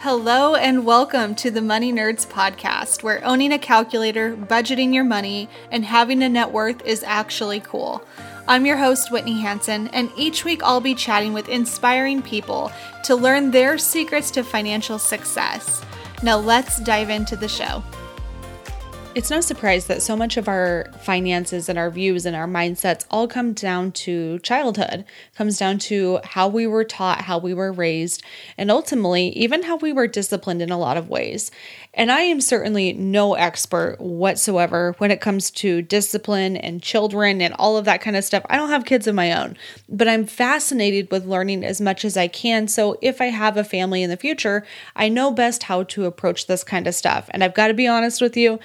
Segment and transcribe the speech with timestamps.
[0.00, 5.48] Hello, and welcome to the Money Nerds podcast, where owning a calculator, budgeting your money,
[5.70, 8.06] and having a net worth is actually cool.
[8.46, 12.70] I'm your host, Whitney Hansen, and each week I'll be chatting with inspiring people
[13.04, 15.82] to learn their secrets to financial success.
[16.22, 17.82] Now, let's dive into the show.
[19.16, 23.06] It's no surprise that so much of our finances and our views and our mindsets
[23.10, 27.72] all come down to childhood, comes down to how we were taught, how we were
[27.72, 28.22] raised,
[28.58, 31.50] and ultimately, even how we were disciplined in a lot of ways.
[31.94, 37.54] And I am certainly no expert whatsoever when it comes to discipline and children and
[37.54, 38.44] all of that kind of stuff.
[38.50, 39.56] I don't have kids of my own,
[39.88, 42.68] but I'm fascinated with learning as much as I can.
[42.68, 46.48] So if I have a family in the future, I know best how to approach
[46.48, 47.30] this kind of stuff.
[47.30, 48.60] And I've got to be honest with you,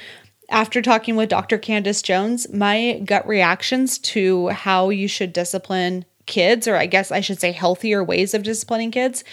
[0.51, 1.57] after talking with Dr.
[1.57, 7.21] Candice Jones, my gut reactions to how you should discipline kids, or I guess I
[7.21, 9.23] should say healthier ways of disciplining kids,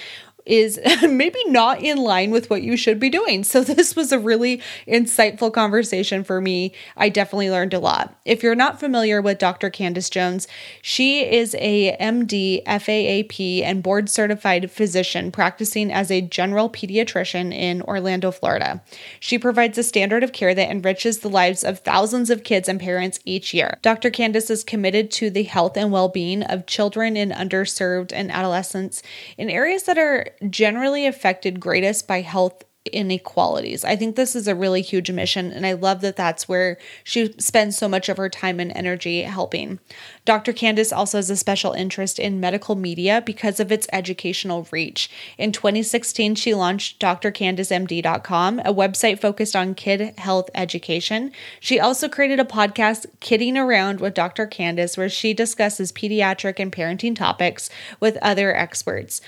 [0.48, 3.44] is maybe not in line with what you should be doing.
[3.44, 6.72] So, this was a really insightful conversation for me.
[6.96, 8.18] I definitely learned a lot.
[8.24, 9.70] If you're not familiar with Dr.
[9.70, 10.48] Candice Jones,
[10.82, 17.82] she is a MD, FAAP, and board certified physician practicing as a general pediatrician in
[17.82, 18.82] Orlando, Florida.
[19.20, 22.80] She provides a standard of care that enriches the lives of thousands of kids and
[22.80, 23.78] parents each year.
[23.82, 24.10] Dr.
[24.10, 29.02] Candice is committed to the health and well being of children in underserved and adolescents
[29.36, 33.84] in areas that are generally affected greatest by health inequalities.
[33.84, 37.34] I think this is a really huge mission, and I love that that's where she
[37.38, 39.78] spends so much of her time and energy helping.
[40.24, 40.52] Dr.
[40.52, 45.10] Candice also has a special interest in medical media because of its educational reach.
[45.36, 51.32] In 2016, she launched drcandicemd.com, a website focused on kid health education.
[51.60, 54.46] She also created a podcast, Kidding Around with Dr.
[54.46, 59.20] Candice, where she discusses pediatric and parenting topics with other experts.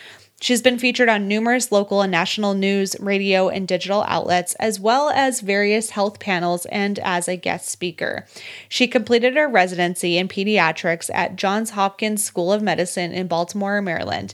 [0.43, 5.11] She's been featured on numerous local and national news, radio, and digital outlets, as well
[5.11, 8.27] as various health panels and as a guest speaker.
[8.67, 14.33] She completed her residency in pediatrics at Johns Hopkins School of Medicine in Baltimore, Maryland.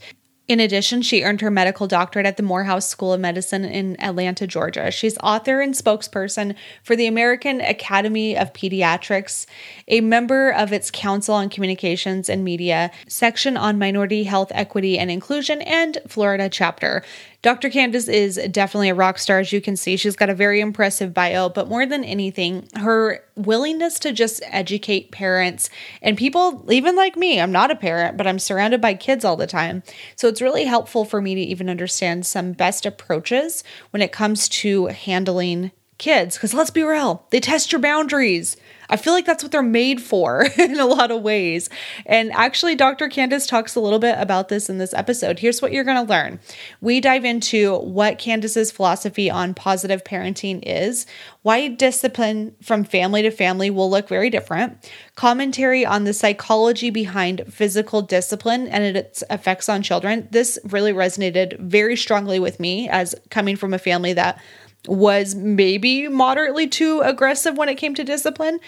[0.48, 4.46] In addition, she earned her medical doctorate at the Morehouse School of Medicine in Atlanta,
[4.46, 4.92] Georgia.
[4.92, 9.46] She's author and spokesperson for the American Academy of Pediatrics,
[9.88, 15.10] a member of its Council on Communications and Media, section on minority health equity and
[15.10, 17.02] inclusion, and Florida chapter.
[17.42, 17.70] Dr.
[17.70, 19.96] Candice is definitely a rock star, as you can see.
[19.96, 25.12] She's got a very impressive bio, but more than anything, her willingness to just educate
[25.12, 25.70] parents
[26.02, 27.40] and people, even like me.
[27.40, 29.82] I'm not a parent, but I'm surrounded by kids all the time.
[30.16, 34.48] So it's really helpful for me to even understand some best approaches when it comes
[34.48, 36.36] to handling kids.
[36.36, 38.56] Because let's be real, they test your boundaries.
[38.88, 41.68] I feel like that's what they're made for in a lot of ways.
[42.04, 43.08] And actually, Dr.
[43.08, 45.38] Candice talks a little bit about this in this episode.
[45.38, 46.40] Here's what you're going to learn
[46.80, 51.06] we dive into what Candice's philosophy on positive parenting is,
[51.42, 57.42] why discipline from family to family will look very different, commentary on the psychology behind
[57.52, 60.28] physical discipline and its effects on children.
[60.30, 64.40] This really resonated very strongly with me as coming from a family that
[64.88, 68.60] was maybe moderately too aggressive when it came to discipline.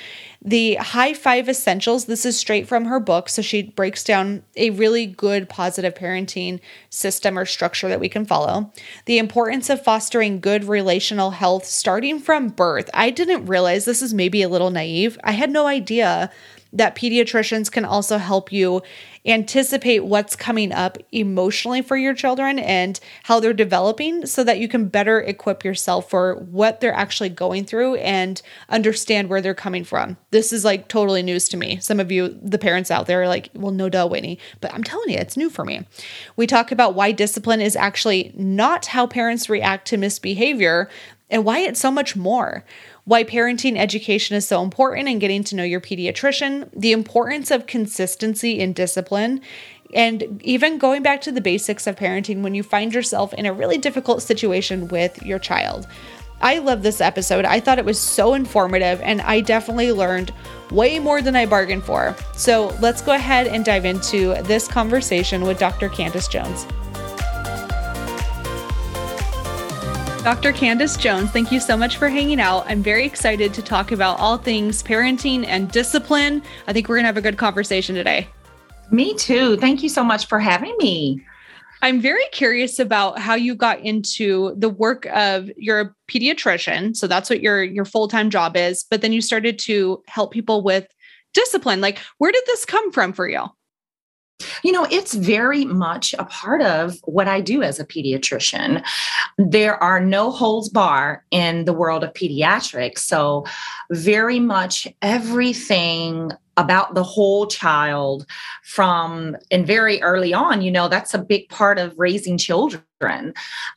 [0.42, 3.28] The High Five Essentials, this is straight from her book.
[3.28, 8.24] So she breaks down a really good positive parenting system or structure that we can
[8.24, 8.72] follow.
[9.06, 12.88] The importance of fostering good relational health starting from birth.
[12.94, 15.18] I didn't realize this is maybe a little naive.
[15.24, 16.30] I had no idea
[16.72, 18.82] that pediatricians can also help you
[19.26, 24.68] anticipate what's coming up emotionally for your children and how they're developing so that you
[24.68, 29.84] can better equip yourself for what they're actually going through and understand where they're coming
[29.84, 30.16] from.
[30.30, 31.78] This is like totally news to me.
[31.80, 34.38] Some of you, the parents out there, are like, well, no duh, Whitney.
[34.60, 35.86] But I'm telling you, it's new for me.
[36.36, 40.88] We talk about why discipline is actually not how parents react to misbehavior
[41.30, 42.64] and why it's so much more
[43.08, 47.66] why parenting education is so important and getting to know your pediatrician, the importance of
[47.66, 49.40] consistency in discipline,
[49.94, 53.52] and even going back to the basics of parenting when you find yourself in a
[53.52, 55.86] really difficult situation with your child.
[56.42, 57.46] I love this episode.
[57.46, 60.34] I thought it was so informative, and I definitely learned
[60.70, 62.14] way more than I bargained for.
[62.34, 65.88] So let's go ahead and dive into this conversation with Dr.
[65.88, 66.66] Candice Jones.
[70.28, 70.52] Dr.
[70.52, 72.66] Candice Jones, thank you so much for hanging out.
[72.68, 76.42] I'm very excited to talk about all things parenting and discipline.
[76.66, 78.28] I think we're going to have a good conversation today.
[78.90, 79.56] Me too.
[79.56, 81.24] Thank you so much for having me.
[81.80, 87.06] I'm very curious about how you got into the work of you're a pediatrician, so
[87.06, 90.86] that's what your your full-time job is, but then you started to help people with
[91.32, 91.80] discipline.
[91.80, 93.46] Like where did this come from for you?
[94.62, 98.84] You know, it's very much a part of what I do as a pediatrician.
[99.36, 102.98] There are no holds bar in the world of pediatrics.
[102.98, 103.44] So,
[103.90, 108.26] very much everything about the whole child
[108.64, 112.82] from and very early on you know that's a big part of raising children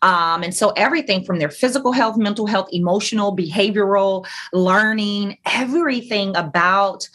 [0.02, 7.08] um, and so everything from their physical health mental health emotional behavioral learning everything about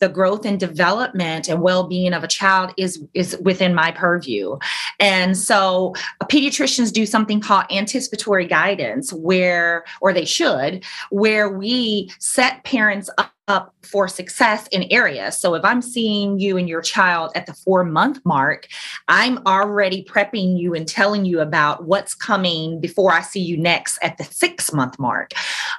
[0.00, 4.58] the growth and development and well-being of a child is is within my purview.
[4.98, 12.10] And so uh, pediatricians do something called anticipatory guidance where or they should where we
[12.18, 15.36] set parents up up for success in areas.
[15.40, 18.68] So if I'm seeing you and your child at the four month mark,
[19.08, 23.98] I'm already prepping you and telling you about what's coming before I see you next
[24.02, 25.32] at the six month mark.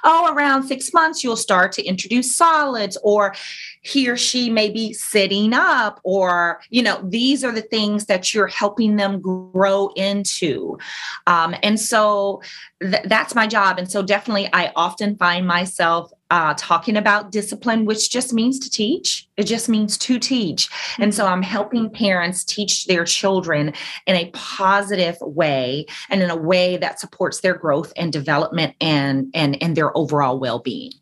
[0.04, 3.34] Oh, around six months, you'll start to introduce solids, or
[3.80, 8.34] he or she may be sitting up, or, you know, these are the things that
[8.34, 10.78] you're helping them grow into.
[11.26, 12.42] Um, and so
[12.82, 13.78] th- that's my job.
[13.78, 18.70] And so definitely, I often find myself uh, talking about discipline, which just means to
[18.70, 19.28] teach.
[19.36, 20.70] It just means to teach.
[20.98, 23.74] And so I'm helping parents teach their children
[24.06, 29.30] in a positive way and in a way that supports their growth and development and
[29.34, 30.92] and, and their overall well-being.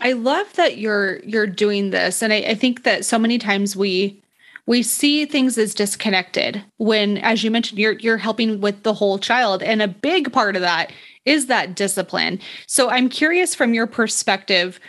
[0.00, 2.22] I love that you're you're doing this.
[2.22, 4.22] And I, I think that so many times we
[4.64, 9.18] we see things as disconnected when as you mentioned you're you're helping with the whole
[9.18, 10.90] child and a big part of that
[11.24, 12.40] is that discipline.
[12.66, 14.80] So I'm curious from your perspective,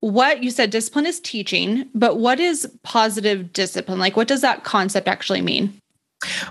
[0.00, 3.98] what you said discipline is teaching, but what is positive discipline?
[3.98, 5.80] Like, what does that concept actually mean?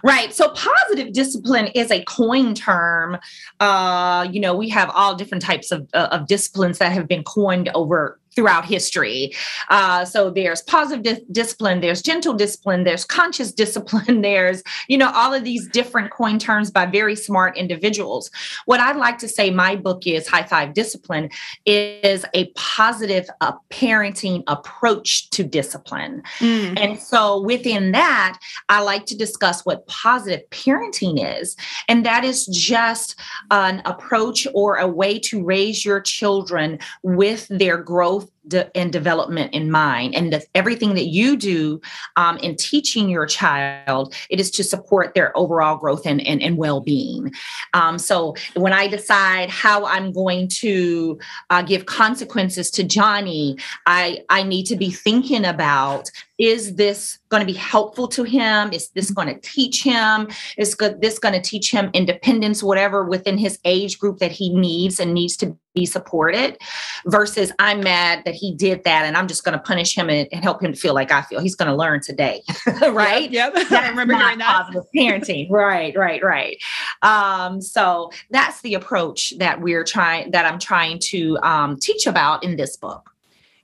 [0.03, 0.33] Right.
[0.33, 3.17] So positive discipline is a coin term.
[3.59, 7.23] Uh, you know, we have all different types of, uh, of disciplines that have been
[7.23, 9.33] coined over throughout history.
[9.69, 15.11] Uh, so there's positive di- discipline, there's gentle discipline, there's conscious discipline, there's, you know,
[15.13, 18.29] all of these different coin terms by very smart individuals.
[18.65, 21.29] What I'd like to say my book is High Five Discipline
[21.65, 26.23] is a positive uh, parenting approach to discipline.
[26.39, 26.79] Mm.
[26.79, 28.39] And so within that,
[28.69, 31.55] I like to discuss what positive parenting is.
[31.87, 33.15] And that is just
[33.51, 38.91] an approach or a way to raise your children with their growth both de- and
[38.91, 40.15] development in mind.
[40.15, 41.81] And that everything that you do
[42.15, 46.57] um, in teaching your child it is to support their overall growth and, and, and
[46.57, 47.31] well-being.
[47.73, 51.19] Um, so when i decide how i'm going to
[51.49, 57.41] uh, give consequences to johnny i i need to be thinking about is this going
[57.41, 58.73] to be helpful to him?
[58.73, 60.27] Is this going to teach him?
[60.57, 64.99] Is this going to teach him independence whatever within his age group that he needs
[64.99, 66.57] and needs to be supported?
[67.05, 70.27] Versus i'm mad that he did that and i'm just going to punish him and,
[70.31, 72.41] and, help him to feel like i feel he's going to learn today
[72.91, 73.71] right yep, yep.
[73.71, 76.61] i remember doing that positive parenting right right right
[77.01, 82.43] um, so that's the approach that we're trying that i'm trying to um, teach about
[82.43, 83.13] in this book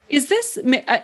[0.10, 0.58] is this,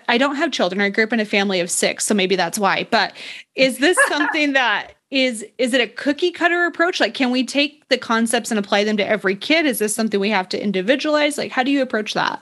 [0.07, 0.81] I don't have children.
[0.81, 2.87] I grew up in a family of six, so maybe that's why.
[2.89, 3.13] But
[3.53, 6.99] is this something that is, is it a cookie cutter approach?
[6.99, 9.65] Like, can we take the concepts and apply them to every kid?
[9.65, 11.37] Is this something we have to individualize?
[11.37, 12.41] Like, how do you approach that?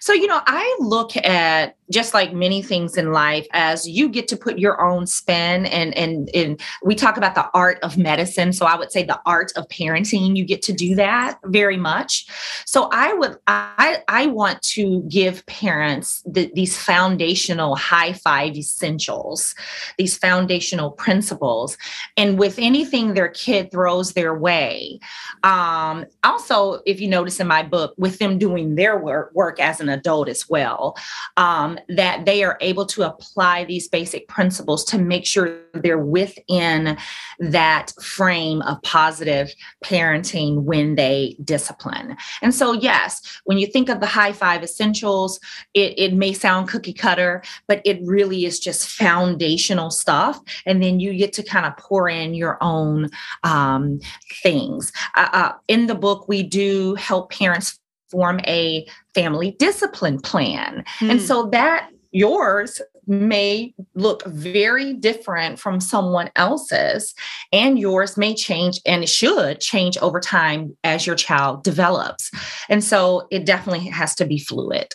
[0.00, 4.28] So, you know, I look at just like many things in life as you get
[4.28, 8.52] to put your own spin and and and we talk about the art of medicine.
[8.52, 12.26] So i would say the art of parenting you get to do that very much.
[12.64, 19.54] So i would i i want to give parents the, these foundational high five essentials
[19.98, 21.76] these foundational principles.
[22.16, 25.00] And with anything their kid throws their way
[25.42, 29.80] um also if you notice in my book with them doing their work work as
[29.80, 30.96] an adult as well
[31.36, 36.96] um that they are able to apply these basic principles to make sure they're within
[37.38, 39.52] that frame of positive
[39.84, 42.16] parenting when they discipline.
[42.42, 45.40] And so, yes, when you think of the high five essentials,
[45.74, 50.40] it, it may sound cookie cutter, but it really is just foundational stuff.
[50.66, 53.10] And then you get to kind of pour in your own
[53.42, 54.00] um,
[54.42, 54.92] things.
[55.16, 57.79] Uh, uh, in the book, we do help parents
[58.10, 60.84] form a family discipline plan.
[60.98, 61.10] Mm.
[61.10, 61.26] And hmm.
[61.26, 67.14] so that yours may look very different from someone else's
[67.52, 72.30] and yours may change and it should change over time as your child develops
[72.68, 74.94] and so it definitely has to be fluid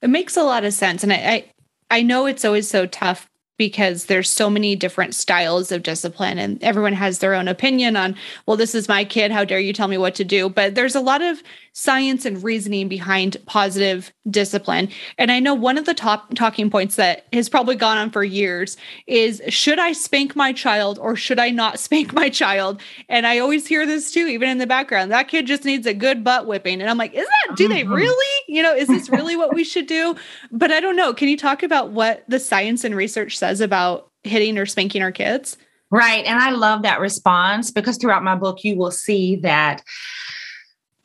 [0.00, 3.28] it makes a lot of sense and i i, I know it's always so tough
[3.58, 8.16] because there's so many different styles of discipline and everyone has their own opinion on
[8.46, 10.94] well this is my kid how dare you tell me what to do but there's
[10.94, 14.88] a lot of science and reasoning behind positive discipline.
[15.18, 18.24] And i know one of the top talking points that has probably gone on for
[18.24, 22.80] years is should i spank my child or should i not spank my child?
[23.08, 25.12] And i always hear this too even in the background.
[25.12, 26.80] That kid just needs a good butt whipping.
[26.80, 27.92] And i'm like is that do they mm-hmm.
[27.92, 28.44] really?
[28.48, 30.16] You know is this really what we should do?
[30.50, 31.12] But i don't know.
[31.12, 35.02] Can you talk about what the science and research says says about hitting or spanking
[35.02, 35.56] our kids.
[35.90, 36.24] Right.
[36.24, 39.82] And I love that response because throughout my book, you will see that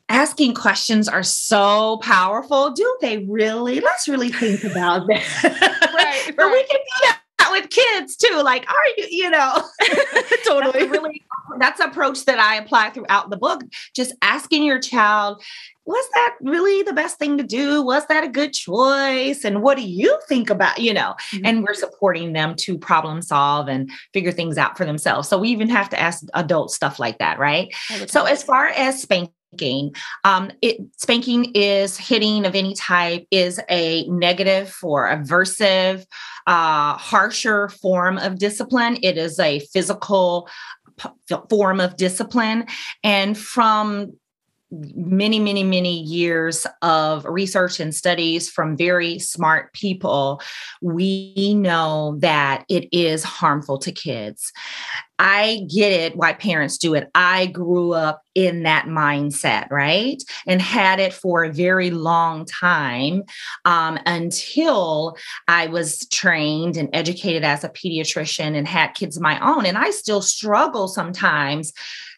[0.08, 2.70] asking questions are so powerful.
[2.70, 3.80] Do they really?
[3.80, 5.72] Let's really think about that.
[5.96, 6.22] Right.
[6.36, 6.52] but right.
[6.52, 8.42] we can do that with kids too.
[8.42, 9.62] Like, are you, you know,
[10.46, 10.80] totally.
[10.80, 11.22] That's really,
[11.58, 13.62] that's approach that I apply throughout the book.
[13.94, 15.42] Just asking your child,
[15.86, 17.82] was that really the best thing to do?
[17.82, 19.44] Was that a good choice?
[19.44, 21.14] And what do you think about, you know?
[21.32, 21.46] Mm-hmm.
[21.46, 25.28] And we're supporting them to problem solve and figure things out for themselves.
[25.28, 27.72] So we even have to ask adults stuff like that, right?
[28.08, 29.32] So as far as spanking,
[30.24, 36.04] um, it, spanking is hitting of any type is a negative or aversive,
[36.46, 38.98] uh, harsher form of discipline.
[39.02, 40.48] It is a physical
[40.96, 42.66] p- form of discipline.
[43.02, 44.12] And from
[44.70, 50.40] many, many, many years of research and studies from very smart people,
[50.82, 54.52] we know that it is harmful to kids.
[55.18, 57.08] I get it why parents do it.
[57.14, 60.22] I grew up in that mindset, right?
[60.46, 63.22] And had it for a very long time
[63.64, 65.16] um, until
[65.48, 69.64] I was trained and educated as a pediatrician and had kids of my own.
[69.64, 71.72] And I still struggle sometimes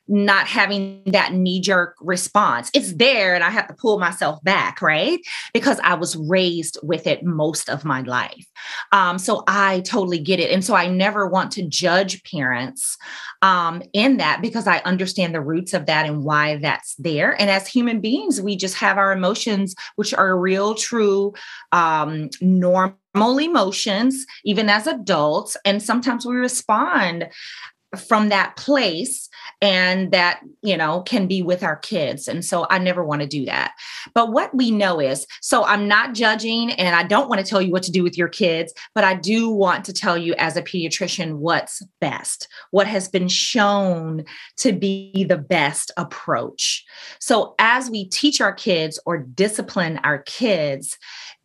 [0.09, 2.71] not having that knee jerk response.
[2.75, 5.21] It's there and I have to pull myself back, right?
[5.53, 8.47] Because I was raised with it most of my life.
[8.93, 10.51] Um, so I totally get it.
[10.51, 12.97] And so I never want to judge parents
[13.43, 17.41] um, in that because I understand the roots of that and why that's there.
[17.41, 21.35] And as human beings, we just have our emotions, which are real, true,
[21.73, 25.57] um, normal emotions, even as adults.
[25.65, 27.29] And sometimes we respond
[27.97, 29.29] from that place
[29.63, 32.29] and that you know can be with our kids.
[32.29, 33.73] And so i never want to do that.
[34.15, 37.63] But what we know is so i'm not judging and i don't want to tell
[37.63, 40.57] you what to do with your kids but i do want to tell you as
[40.57, 44.25] a pediatrician what's best what has been shown
[44.57, 46.85] to be the best approach.
[47.21, 50.99] So as we teach our kids or discipline our kids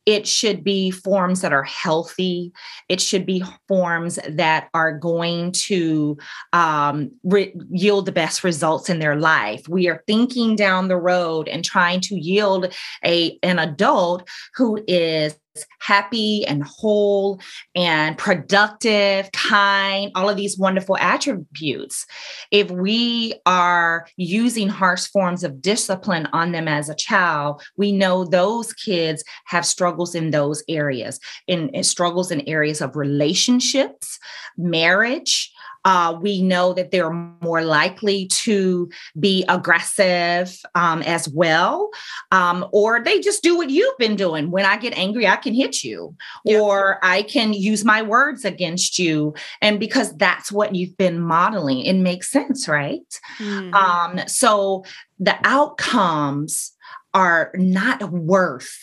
[0.06, 2.52] it should be forms that are healthy.
[2.90, 6.18] It should be forms that are going to
[6.52, 9.68] um, re- yield the best results in their life.
[9.70, 15.36] We are thinking down the road and trying to yield a an adult who is
[15.80, 17.40] happy and whole
[17.76, 22.06] and productive, kind, all of these wonderful attributes.
[22.52, 28.26] If we are using harsh forms of discipline on them as a child, we know
[28.26, 34.20] those kids have struggles in those areas, in, in struggles in areas of relationships,
[34.58, 35.52] marriage,
[35.86, 41.90] uh, we know that they're more likely to be aggressive um, as well,
[42.32, 44.52] um, or they just do what you've been doing.
[44.52, 46.62] When I get angry, I can hit you, yep.
[46.62, 49.34] or I can use my words against you.
[49.62, 53.20] And because that's what you've been modeling, it makes sense, right?
[53.38, 53.74] Mm-hmm.
[53.74, 54.86] Um, so
[55.20, 56.72] the outcomes
[57.14, 58.80] are not worth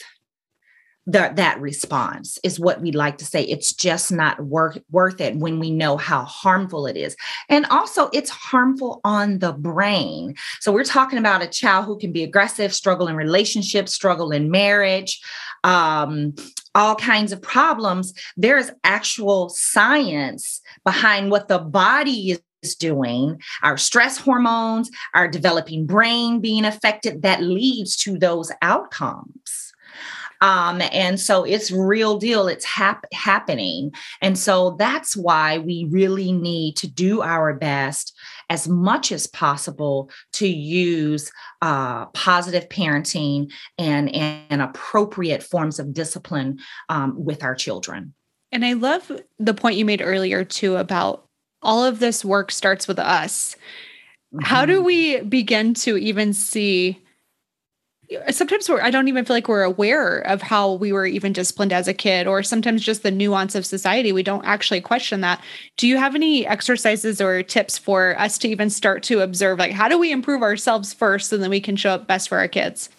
[1.07, 3.43] the, that response is what we'd like to say.
[3.43, 7.17] It's just not worth worth it when we know how harmful it is.
[7.49, 10.35] And also it's harmful on the brain.
[10.61, 14.51] So we're talking about a child who can be aggressive, struggle in relationships, struggle in
[14.51, 15.21] marriage,
[15.65, 16.35] um,
[16.75, 18.13] all kinds of problems.
[18.37, 25.87] There's actual science behind what the body is is doing, our stress hormones, our developing
[25.87, 29.60] brain being affected, that leads to those outcomes.
[30.41, 32.49] Um, and so it's real deal.
[32.49, 33.93] It's hap- happening.
[34.23, 38.17] And so that's why we really need to do our best
[38.49, 41.31] as much as possible to use
[41.63, 48.13] uh, positive parenting and, and appropriate forms of discipline um, with our children.
[48.51, 51.27] And I love the point you made earlier, too, about
[51.63, 53.55] all of this work starts with us.
[54.35, 54.45] Mm-hmm.
[54.45, 54.85] How do mm-hmm.
[54.85, 57.01] we begin to even see?
[58.31, 61.89] Sometimes I don't even feel like we're aware of how we were even disciplined as
[61.89, 64.13] a kid, or sometimes just the nuance of society.
[64.13, 65.43] We don't actually question that.
[65.77, 69.73] Do you have any exercises or tips for us to even start to observe, like,
[69.73, 72.49] how do we improve ourselves first and then we can show up best for our
[72.49, 72.91] kids?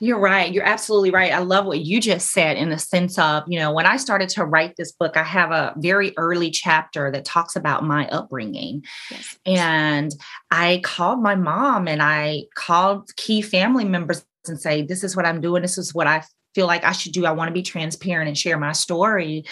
[0.00, 0.52] You're right.
[0.52, 1.32] You're absolutely right.
[1.32, 4.28] I love what you just said in the sense of, you know, when I started
[4.30, 8.84] to write this book, I have a very early chapter that talks about my upbringing.
[9.10, 9.38] Yes.
[9.46, 10.14] And
[10.50, 15.26] I called my mom and I called key family members and say, this is what
[15.26, 15.62] I'm doing.
[15.62, 16.22] This is what I
[16.54, 17.26] feel like I should do.
[17.26, 19.44] I want to be transparent and share my story.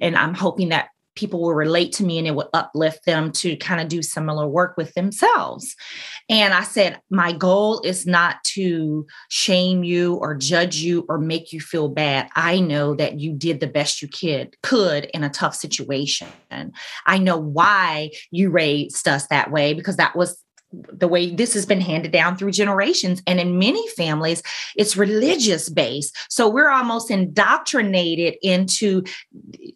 [0.00, 3.56] And I'm hoping that people will relate to me and it would uplift them to
[3.56, 5.74] kind of do similar work with themselves.
[6.28, 11.52] And I said, my goal is not to shame you or judge you or make
[11.52, 12.28] you feel bad.
[12.36, 16.28] I know that you did the best you could could in a tough situation.
[17.06, 20.40] I know why you raised us that way because that was
[20.72, 23.22] the way this has been handed down through generations.
[23.26, 24.42] And in many families,
[24.76, 26.16] it's religious based.
[26.28, 29.04] So we're almost indoctrinated into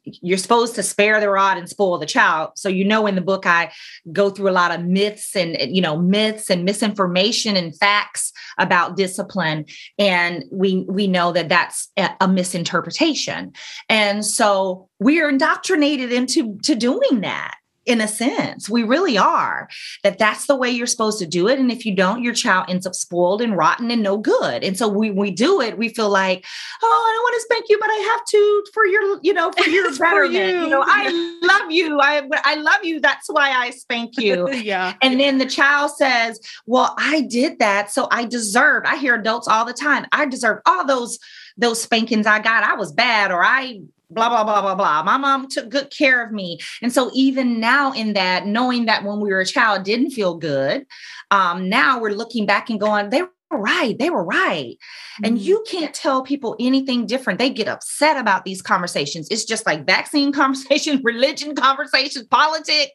[0.05, 2.51] you're supposed to spare the rod and spoil the child.
[2.57, 3.73] So, you know, in the book, I
[4.13, 8.97] go through a lot of myths and, you know, myths and misinformation and facts about
[8.97, 9.67] discipline.
[9.99, 13.53] And we, we know that that's a misinterpretation.
[13.89, 17.55] And so we are indoctrinated into to doing that
[17.91, 18.71] in a sense.
[18.71, 19.69] We really are
[20.03, 21.59] that that's the way you're supposed to do it.
[21.59, 24.65] And if you don't your child ends up spoiled and rotten and no good.
[24.65, 26.45] And so we we do it we feel like
[26.83, 29.51] oh i don't want to spank you but i have to for your you know
[29.53, 30.33] for your betterment.
[30.33, 30.61] You.
[30.63, 30.69] you.
[30.69, 32.01] Know i love you.
[32.01, 33.01] I i love you.
[33.01, 34.49] That's why i spank you.
[34.61, 34.95] Yeah.
[35.03, 39.49] And then the child says well i did that so i deserve i hear adults
[39.49, 41.19] all the time i deserve all those
[41.61, 45.02] those spankings I got, I was bad or I blah blah blah blah blah.
[45.02, 46.59] My mom took good care of me.
[46.83, 50.37] And so even now in that knowing that when we were a child didn't feel
[50.37, 50.87] good
[51.31, 54.76] um now we're looking back and going they were right they were right.
[54.76, 55.25] Mm-hmm.
[55.25, 57.38] and you can't tell people anything different.
[57.38, 59.29] They get upset about these conversations.
[59.31, 62.93] It's just like vaccine conversations religion conversations politics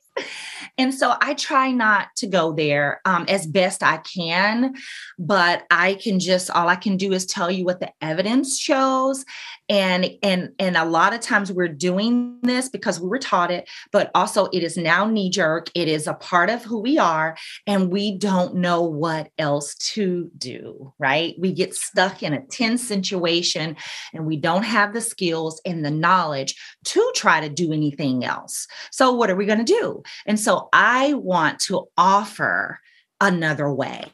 [0.78, 4.74] and so I try not to go there um, as best I can,
[5.18, 9.24] but I can just all I can do is tell you what the evidence shows.
[9.70, 13.70] And and and a lot of times we're doing this because we were taught it,
[13.92, 15.70] but also it is now knee jerk.
[15.74, 20.30] It is a part of who we are, and we don't know what else to
[20.38, 20.94] do.
[21.00, 21.36] Right?
[21.40, 23.78] We get stuck in a tense situation,
[24.14, 26.56] and we don't have the skills and the knowledge
[26.86, 28.68] to try to do anything else.
[28.92, 30.04] So what are we going to do?
[30.28, 32.80] And so I want to offer
[33.22, 34.12] another way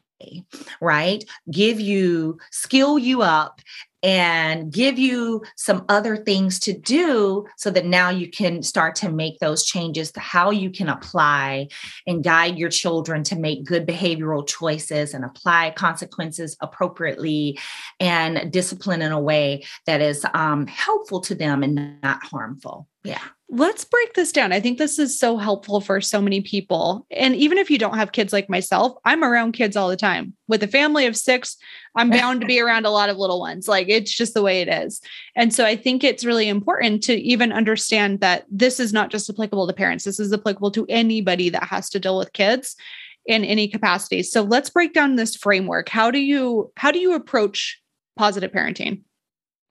[0.79, 1.23] right?
[1.49, 3.61] Give you, skill you up
[4.03, 9.11] and give you some other things to do so that now you can start to
[9.11, 11.67] make those changes to how you can apply
[12.07, 17.59] and guide your children to make good behavioral choices and apply consequences appropriately
[17.99, 22.87] and discipline in a way that is um, helpful to them and not harmful.
[23.03, 23.21] Yeah.
[23.53, 24.53] Let's break this down.
[24.53, 27.05] I think this is so helpful for so many people.
[27.11, 30.33] And even if you don't have kids like myself, I'm around kids all the time.
[30.47, 31.57] With a family of six,
[31.93, 33.67] I'm bound to be around a lot of little ones.
[33.67, 35.01] Like it's just the way it is.
[35.35, 39.29] And so I think it's really important to even understand that this is not just
[39.29, 42.77] applicable to parents, this is applicable to anybody that has to deal with kids
[43.25, 44.23] in any capacity.
[44.23, 45.89] So let's break down this framework.
[45.89, 47.81] How do you how do you approach
[48.15, 49.01] positive parenting?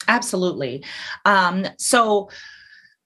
[0.07, 0.85] Absolutely.
[1.25, 2.29] Um, so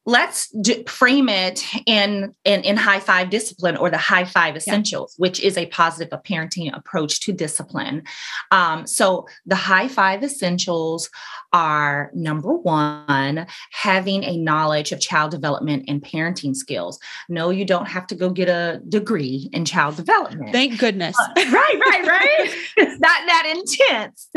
[0.07, 5.17] let's do, frame it in, in, in high five discipline or the high five essentials
[5.19, 5.23] yeah.
[5.23, 8.03] which is a positive parenting approach to discipline.
[8.51, 11.09] Um, so the high five essentials
[11.53, 16.99] are number one having a knowledge of child development and parenting skills.
[17.29, 20.53] No you don't have to go get a degree in child development.
[20.53, 21.17] Thank goodness.
[21.37, 22.55] Right right right?
[22.77, 24.29] It's not that intense.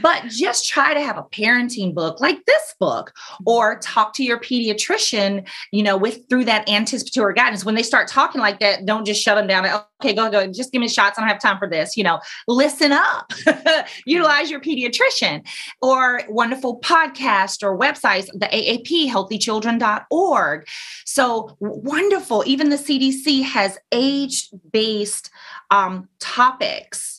[0.00, 3.12] But just try to have a parenting book like this book
[3.44, 7.64] or talk to your pediatrician you know, with through that anticipatory guidance.
[7.64, 9.66] When they start talking like that, don't just shut them down.
[10.00, 11.18] okay, go, go, just give me shots.
[11.18, 11.96] I don't have time for this.
[11.96, 13.32] You know, listen up,
[14.06, 15.46] utilize your pediatrician
[15.80, 20.66] or wonderful podcast or websites, the AAP, healthychildren.org.
[21.04, 22.44] So wonderful.
[22.46, 25.30] Even the CDC has age based
[25.70, 27.12] um, topics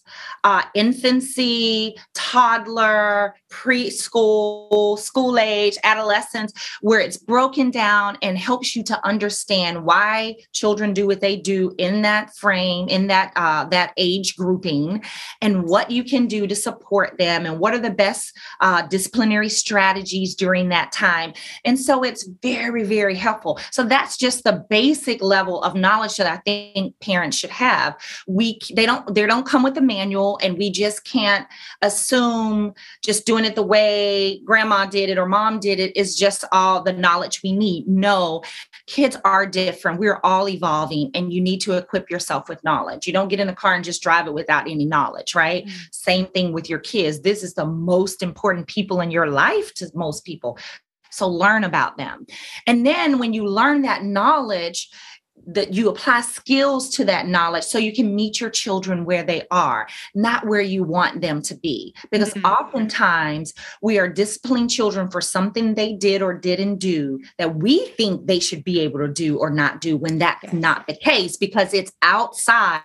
[0.43, 9.05] uh, infancy, toddler, preschool, school age, adolescence, where it's broken down and helps you to
[9.05, 14.38] understand why children do what they do in that frame, in that uh, that age
[14.38, 15.03] grouping,
[15.41, 19.49] and what you can do to support them, and what are the best uh, disciplinary
[19.49, 21.33] strategies during that time.
[21.65, 23.59] And so it's very, very helpful.
[23.71, 27.95] So that's just the basic level of knowledge that I think parents should have.
[28.27, 31.47] We they don't they don't come with a manual and we just can't
[31.81, 36.43] assume just doing it the way grandma did it or mom did it is just
[36.51, 37.62] all the knowledge we need.
[37.88, 38.43] No,
[38.88, 39.99] kids are different.
[39.99, 43.08] We're all evolving, and you need to equip yourself with knowledge.
[43.08, 45.65] You don't get in the car and just drive it without any knowledge, right?
[45.65, 45.78] Mm-hmm.
[45.91, 47.21] Same thing with your kids.
[47.21, 50.58] This is the most important people in your life to most people.
[51.12, 52.26] So learn about them.
[52.65, 54.89] And then when you learn that knowledge,
[55.47, 59.43] that you apply skills to that knowledge so you can meet your children where they
[59.51, 61.93] are, not where you want them to be.
[62.12, 62.45] Because mm-hmm.
[62.45, 68.27] oftentimes we are disciplining children for something they did or didn't do that we think
[68.27, 70.53] they should be able to do or not do when that's yes.
[70.53, 72.82] not the case because it's outside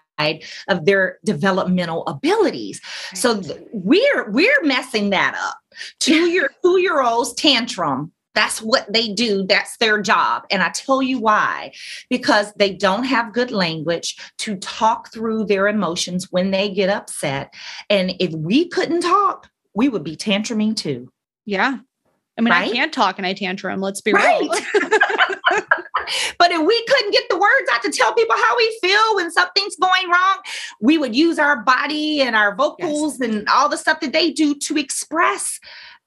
[0.69, 2.81] of their developmental abilities.
[3.13, 3.19] Right.
[3.19, 5.57] So th- we're we're messing that up.
[6.01, 9.43] Two year two year olds tantrum that's what they do.
[9.43, 10.45] That's their job.
[10.49, 11.73] And I tell you why
[12.09, 17.53] because they don't have good language to talk through their emotions when they get upset.
[17.91, 21.11] And if we couldn't talk, we would be tantruming too.
[21.47, 21.79] Yeah.
[22.39, 22.71] I mean, right?
[22.71, 23.81] I can't talk and I tantrum.
[23.81, 24.41] Let's be right.
[24.41, 24.51] real.
[26.39, 29.33] but if we couldn't get the words out to tell people how we feel when
[29.33, 30.39] something's going wrong,
[30.81, 33.29] we would use our body and our vocals yes.
[33.29, 35.59] and all the stuff that they do to express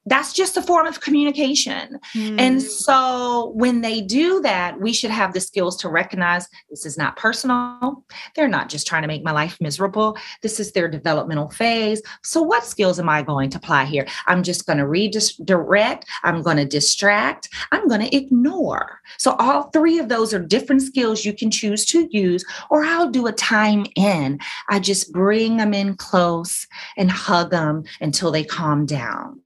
[0.05, 1.99] that's just a form of communication.
[2.15, 2.39] Mm.
[2.39, 2.67] And hmm.
[2.67, 7.17] so when they do that, we should have the skills to recognize this is not
[7.17, 8.03] personal.
[8.35, 10.17] They're not just trying to make my life miserable.
[10.41, 12.01] This is their developmental phase.
[12.23, 14.07] So what skills am I going to apply here?
[14.25, 19.01] I'm just going to redirect, I'm going to distract, I'm going to ignore.
[19.17, 23.09] So all three of those are different skills you can choose to use or I'll
[23.09, 24.39] do a time in.
[24.69, 26.65] I just bring them in close
[26.97, 29.40] and hug them until they calm down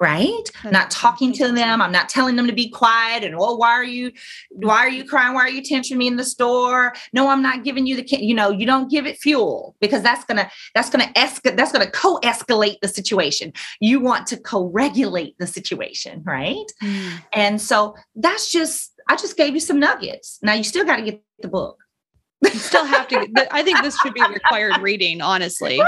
[0.00, 0.48] right?
[0.62, 1.82] I'm not talking to them.
[1.82, 4.12] I'm not telling them to be quiet and oh why are you
[4.50, 5.34] why are you crying?
[5.34, 6.94] Why are you tensioning me in the store?
[7.12, 10.24] No i'm not giving you the you know you don't give it fuel because that's
[10.24, 13.52] gonna that's gonna escalate that's gonna co-escalate the situation.
[13.80, 16.66] You want to co-regulate the situation right?
[16.82, 17.22] Mm.
[17.32, 20.38] and so that's just i just gave you some nuggets.
[20.42, 21.78] Now you still got to get the book.
[22.44, 25.80] You still have to i think this should be required reading honestly.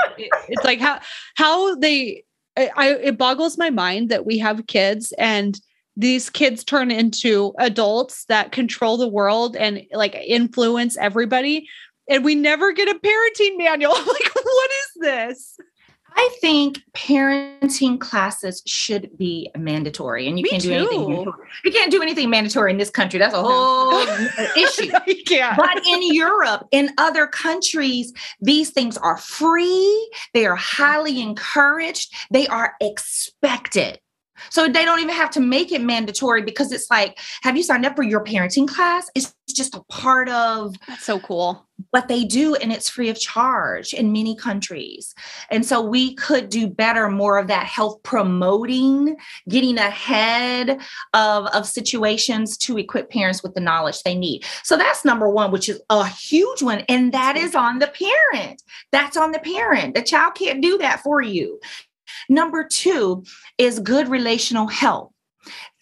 [0.48, 1.00] It's like how
[1.36, 2.24] how they
[2.68, 5.60] I, it boggles my mind that we have kids and
[5.96, 11.68] these kids turn into adults that control the world and like influence everybody.
[12.08, 13.92] And we never get a parenting manual.
[13.96, 15.56] Like what is this
[16.14, 21.32] I think parenting classes should be mandatory, and you Me can't do anything.
[21.64, 23.18] You can't do anything mandatory in this country.
[23.18, 23.98] That's a whole
[24.56, 24.90] issue.
[25.56, 30.10] But in Europe, in other countries, these things are free.
[30.34, 32.12] They are highly encouraged.
[32.30, 34.00] They are expected.
[34.48, 37.84] So they don't even have to make it mandatory because it's like, have you signed
[37.84, 39.10] up for your parenting class?
[39.14, 41.66] It's just a part of That's so cool.
[41.90, 45.14] What they do, and it's free of charge in many countries.
[45.50, 49.16] And so we could do better, more of that health promoting,
[49.48, 50.78] getting ahead
[51.14, 54.44] of, of situations to equip parents with the knowledge they need.
[54.62, 56.80] So that's number one, which is a huge one.
[56.88, 58.62] And that is on the parent.
[58.92, 59.94] That's on the parent.
[59.94, 61.60] The child can't do that for you.
[62.30, 63.24] Number two
[63.58, 65.12] is good relational health.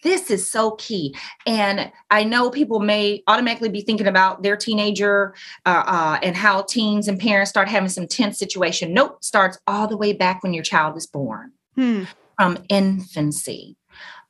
[0.03, 1.15] This is so key.
[1.45, 5.35] And I know people may automatically be thinking about their teenager
[5.65, 8.93] uh, uh, and how teens and parents start having some tense situation.
[8.93, 11.51] Nope, starts all the way back when your child is born.
[11.75, 12.03] Hmm.
[12.37, 13.75] From infancy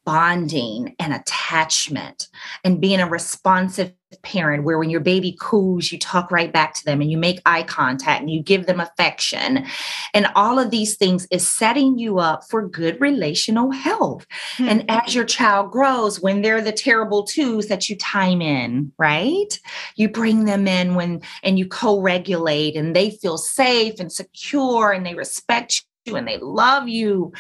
[0.10, 2.29] bonding and attachment
[2.63, 6.83] and being a responsive parent where when your baby coos you talk right back to
[6.83, 9.65] them and you make eye contact and you give them affection
[10.13, 14.67] and all of these things is setting you up for good relational health mm-hmm.
[14.67, 19.59] and as your child grows when they're the terrible twos that you time in right
[19.95, 25.05] you bring them in when and you co-regulate and they feel safe and secure and
[25.05, 27.31] they respect you and they love you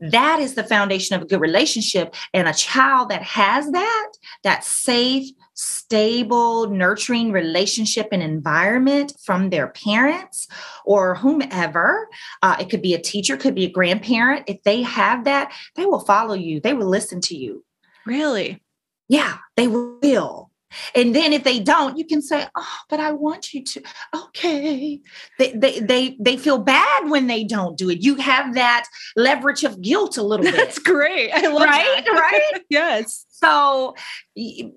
[0.00, 2.14] that is the foundation of a good relationship.
[2.32, 4.12] And a child that has that,
[4.44, 5.30] that safe,
[5.60, 10.48] stable, nurturing relationship and environment from their parents
[10.84, 12.08] or whomever,
[12.42, 14.44] uh, it could be a teacher, could be a grandparent.
[14.46, 17.64] If they have that, they will follow you, they will listen to you.
[18.06, 18.62] Really?
[19.08, 20.49] Yeah, they will.
[20.94, 23.82] And then if they don't, you can say, "Oh, but I want you to."
[24.14, 25.00] Okay.
[25.38, 28.02] They they they they feel bad when they don't do it.
[28.02, 30.54] You have that leverage of guilt a little bit.
[30.56, 31.30] That's great.
[31.32, 32.04] I love right?
[32.04, 32.10] That.
[32.20, 32.62] Right?
[32.68, 33.24] yes.
[33.30, 33.94] So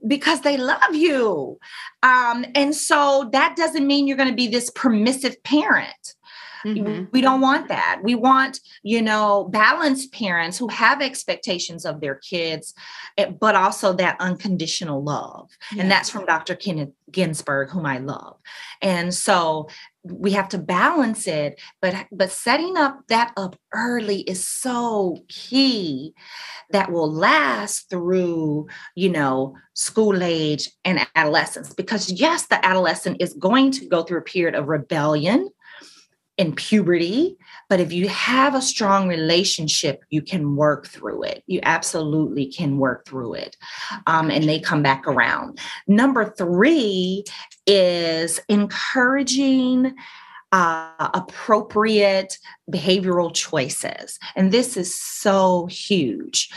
[0.08, 1.60] because they love you.
[2.02, 6.16] Um, and so that doesn't mean you're going to be this permissive parent.
[6.66, 7.06] Mm-hmm.
[7.12, 8.02] We don't want that.
[8.04, 12.74] We want, you know, balanced parents who have expectations of their kids,
[13.18, 15.50] eh, but also that unconditional love.
[15.72, 15.82] Yes.
[15.82, 16.56] And that's from Dr.
[16.56, 18.38] Kenneth Ginsburg, whom I love.
[18.82, 19.68] And so
[20.04, 26.14] we have to balance it but but setting up that up early is so key
[26.72, 33.34] that will last through you know school age and adolescence because yes the adolescent is
[33.36, 35.50] going to go through a period of rebellion
[36.38, 37.38] in puberty
[37.70, 42.78] but if you have a strong relationship you can work through it you absolutely can
[42.78, 43.56] work through it
[44.08, 47.24] um, and they come back around number three
[47.68, 49.94] is encouraging
[50.54, 52.38] uh, appropriate
[52.72, 54.20] behavioral choices.
[54.36, 56.52] And this is so huge.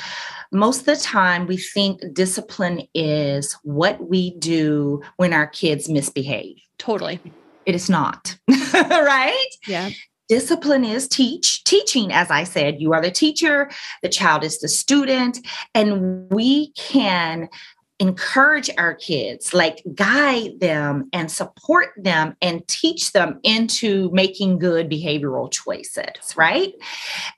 [0.52, 6.58] Most of the time, we think discipline is what we do when our kids misbehave.
[6.78, 7.20] Totally.
[7.66, 8.38] It is not,
[8.74, 9.48] right?
[9.66, 9.90] Yeah.
[10.28, 13.70] Discipline is teach, teaching, as I said, you are the teacher,
[14.02, 15.38] the child is the student,
[15.74, 17.48] and we can
[17.98, 24.90] encourage our kids, like guide them and support them and teach them into making good
[24.90, 26.74] behavioral choices, right?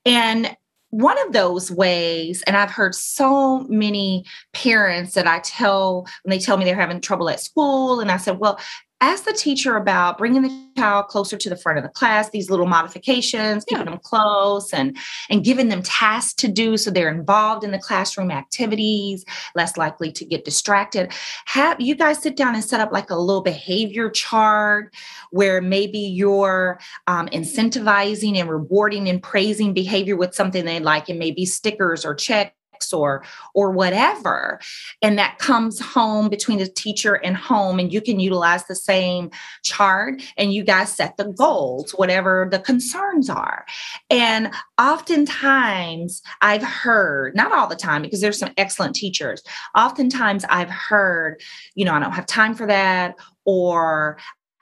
[0.04, 0.56] And
[0.90, 6.38] one of those ways, and I've heard so many parents that I tell when they
[6.38, 8.58] tell me they're having trouble at school, and I said, Well,
[9.00, 12.50] ask the teacher about bringing the child closer to the front of the class these
[12.50, 13.90] little modifications keeping yeah.
[13.90, 14.96] them close and
[15.30, 20.10] and giving them tasks to do so they're involved in the classroom activities less likely
[20.10, 21.12] to get distracted
[21.46, 24.94] have you guys sit down and set up like a little behavior chart
[25.30, 31.18] where maybe you're um, incentivizing and rewarding and praising behavior with something they like and
[31.18, 32.57] maybe stickers or checks
[32.92, 34.60] or or whatever.
[35.02, 39.30] And that comes home between the teacher and home and you can utilize the same
[39.62, 43.64] chart and you guys set the goals whatever the concerns are.
[44.10, 49.42] And oftentimes i've heard not all the time because there's some excellent teachers
[49.76, 51.40] oftentimes i've heard
[51.74, 54.18] you know i don't have time for that or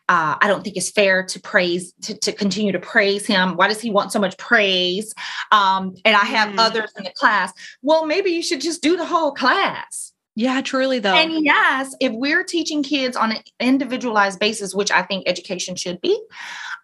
[0.09, 3.57] uh, I don't think it's fair to praise to, to continue to praise him.
[3.57, 5.15] Why does he want so much praise?
[5.51, 6.59] Um, and I have mm.
[6.59, 7.53] others in the class.
[7.83, 10.13] Well, maybe you should just do the whole class.
[10.37, 11.15] Yeah, truly though.
[11.15, 16.01] And yes, if we're teaching kids on an individualized basis, which I think education should
[16.03, 16.21] be,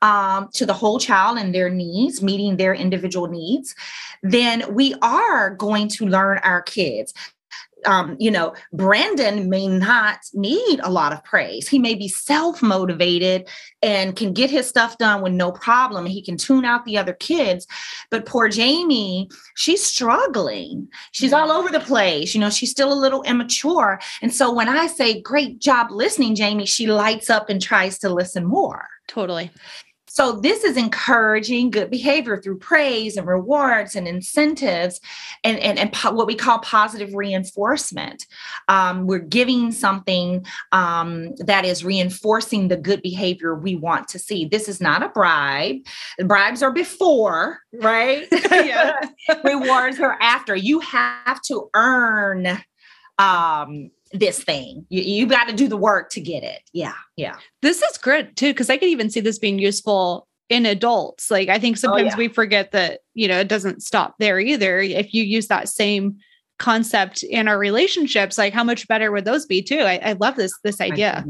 [0.00, 3.74] um, to the whole child and their needs, meeting their individual needs,
[4.22, 7.12] then we are going to learn our kids
[7.84, 11.68] um, you know, Brandon may not need a lot of praise.
[11.68, 13.48] He may be self motivated
[13.82, 16.06] and can get his stuff done with no problem.
[16.06, 17.66] He can tune out the other kids.
[18.10, 20.88] But poor Jamie, she's struggling.
[21.12, 22.34] She's all over the place.
[22.34, 24.00] You know, she's still a little immature.
[24.20, 28.08] And so when I say, great job listening, Jamie, she lights up and tries to
[28.08, 28.86] listen more.
[29.08, 29.50] Totally.
[30.12, 35.00] So, this is encouraging good behavior through praise and rewards and incentives
[35.42, 38.26] and, and, and po- what we call positive reinforcement.
[38.68, 44.44] Um, we're giving something um, that is reinforcing the good behavior we want to see.
[44.44, 45.76] This is not a bribe.
[46.22, 48.28] Bribes are before, right?
[49.44, 50.54] rewards are after.
[50.54, 52.58] You have to earn
[53.18, 54.86] um this thing.
[54.88, 56.60] You, you got to do the work to get it.
[56.72, 56.94] Yeah.
[57.16, 57.36] Yeah.
[57.62, 61.30] This is great too, because I could even see this being useful in adults.
[61.30, 62.16] Like I think oh, sometimes oh, yeah.
[62.16, 64.80] we forget that, you know, it doesn't stop there either.
[64.80, 66.18] If you use that same
[66.58, 69.80] concept in our relationships, like how much better would those be too?
[69.80, 71.24] I, I love this, this idea.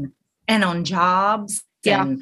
[0.47, 1.63] And on jobs.
[1.83, 2.03] Yeah.
[2.03, 2.21] And,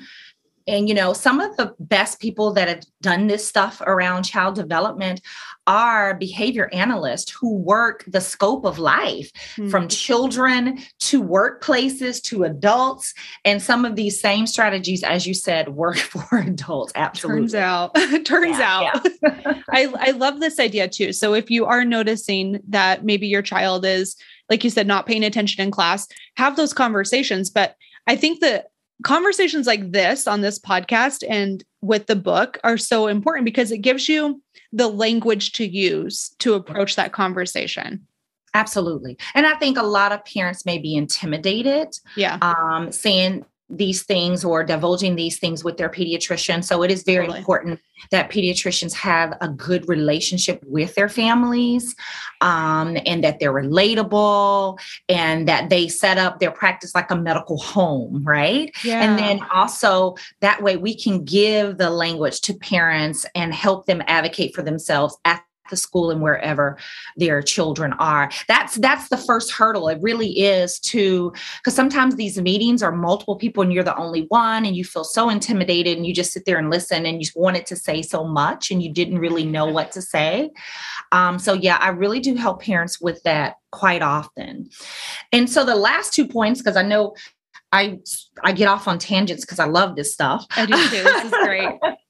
[0.71, 4.55] and you know some of the best people that have done this stuff around child
[4.55, 5.21] development
[5.67, 9.69] are behavior analysts who work the scope of life mm-hmm.
[9.69, 13.13] from children to workplaces to adults.
[13.45, 16.91] And some of these same strategies, as you said, work for adults.
[16.95, 17.41] Absolutely.
[17.41, 19.07] Turns out, turns yeah, out.
[19.21, 19.61] Yeah.
[19.69, 21.13] I, I love this idea too.
[21.13, 24.15] So if you are noticing that maybe your child is,
[24.49, 26.07] like you said, not paying attention in class,
[26.37, 27.49] have those conversations.
[27.49, 27.75] But
[28.07, 28.70] I think that
[29.03, 33.79] conversations like this on this podcast and with the book are so important because it
[33.79, 38.05] gives you the language to use to approach that conversation.
[38.53, 39.17] Absolutely.
[39.33, 41.87] And I think a lot of parents may be intimidated.
[42.17, 42.37] Yeah.
[42.41, 46.63] Um, saying these things or divulging these things with their pediatrician.
[46.63, 47.39] So it is very totally.
[47.39, 47.79] important
[48.11, 51.95] that pediatricians have a good relationship with their families
[52.41, 57.57] um, and that they're relatable and that they set up their practice like a medical
[57.57, 58.75] home, right?
[58.83, 59.01] Yeah.
[59.01, 64.01] And then also that way we can give the language to parents and help them
[64.07, 66.77] advocate for themselves at the school and wherever
[67.17, 72.39] their children are that's that's the first hurdle it really is to because sometimes these
[72.41, 76.05] meetings are multiple people and you're the only one and you feel so intimidated and
[76.05, 78.91] you just sit there and listen and you wanted to say so much and you
[78.91, 80.49] didn't really know what to say
[81.11, 84.69] um, so yeah i really do help parents with that quite often
[85.31, 87.13] and so the last two points because i know
[87.73, 87.99] I
[88.43, 90.45] I get off on tangents because I love this stuff.
[90.57, 91.03] I do too.
[91.03, 91.69] This is great.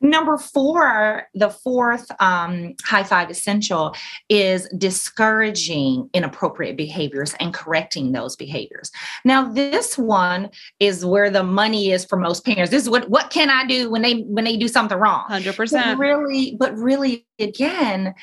[0.00, 3.94] Number four, the fourth um, high five essential
[4.28, 8.90] is discouraging inappropriate behaviors and correcting those behaviors.
[9.24, 12.70] Now, this one is where the money is for most parents.
[12.70, 15.24] This is what what can I do when they when they do something wrong?
[15.28, 15.98] Hundred percent.
[15.98, 18.14] Really, but really, again,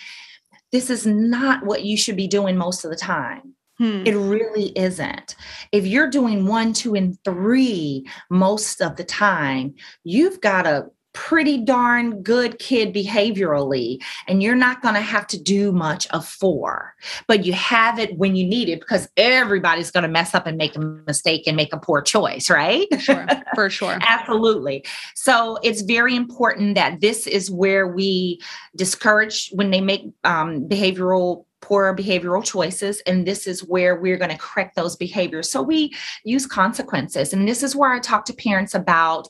[0.71, 3.53] this is not what you should be doing most of the time.
[3.77, 4.03] Hmm.
[4.05, 5.35] It really isn't.
[5.71, 11.57] If you're doing one, two, and three most of the time, you've got a pretty
[11.57, 16.93] darn good kid behaviorally, and you're not going to have to do much of four,
[17.25, 20.57] but you have it when you need it because everybody's going to mess up and
[20.57, 22.85] make a mistake and make a poor choice, right?
[22.99, 23.25] Sure,
[23.55, 23.97] for sure.
[23.99, 24.85] Absolutely.
[25.15, 28.39] So it's very important that this is where we
[28.75, 34.29] discourage when they make um, behavioral poor behavioral choices and this is where we're going
[34.29, 35.91] to correct those behaviors so we
[36.23, 39.27] use consequences and this is where i talk to parents about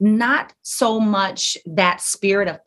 [0.00, 2.58] not so much that spirit of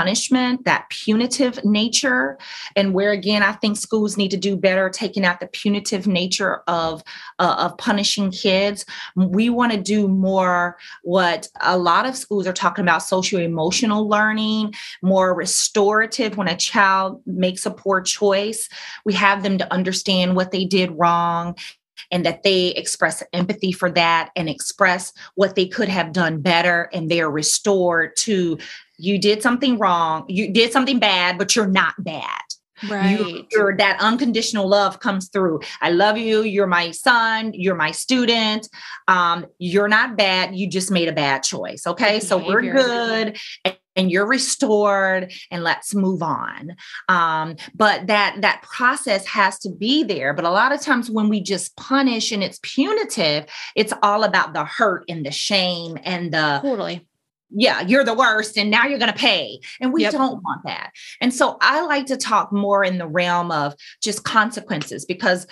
[0.00, 2.38] punishment, that punitive nature,
[2.74, 6.62] and where again, I think schools need to do better taking out the punitive nature
[6.66, 7.02] of,
[7.38, 8.86] uh, of punishing kids.
[9.14, 14.08] We want to do more what a lot of schools are talking about social emotional
[14.08, 14.72] learning,
[15.02, 18.70] more restorative when a child makes a poor choice.
[19.04, 21.56] We have them to understand what they did wrong
[22.10, 26.88] and that they express empathy for that and express what they could have done better
[26.92, 28.58] and they're restored to
[28.98, 32.40] you did something wrong you did something bad but you're not bad
[32.88, 33.46] Right.
[33.52, 35.60] You, that unconditional love comes through.
[35.80, 36.42] I love you.
[36.42, 37.52] You're my son.
[37.54, 38.68] You're my student.
[39.08, 40.56] Um, you're not bad.
[40.56, 41.86] You just made a bad choice.
[41.86, 42.20] Okay.
[42.20, 43.38] So we're good
[43.96, 46.76] and you're restored and let's move on
[47.08, 51.28] um, but that that process has to be there but a lot of times when
[51.28, 56.32] we just punish and it's punitive it's all about the hurt and the shame and
[56.32, 57.06] the totally
[57.50, 59.60] yeah, you're the worst, and now you're going to pay.
[59.80, 60.12] And we yep.
[60.12, 60.92] don't want that.
[61.20, 65.46] And so I like to talk more in the realm of just consequences because,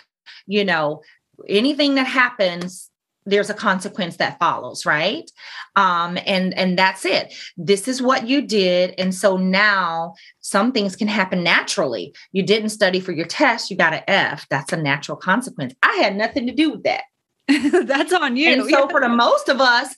[0.47, 1.03] you know,
[1.49, 2.91] anything that happens
[3.29, 5.31] there's a consequence that follows right?
[5.77, 7.35] Um and and that's it.
[7.57, 8.95] This is what you did.
[8.99, 12.15] And so now some things can happen naturally.
[12.33, 13.71] You didn't study for your test.
[13.71, 14.47] You got an f.
[14.49, 15.75] That's a natural consequence.
[15.83, 17.05] I had nothing to do with that.
[17.87, 18.49] That's on you.
[18.51, 19.95] And so for the most of us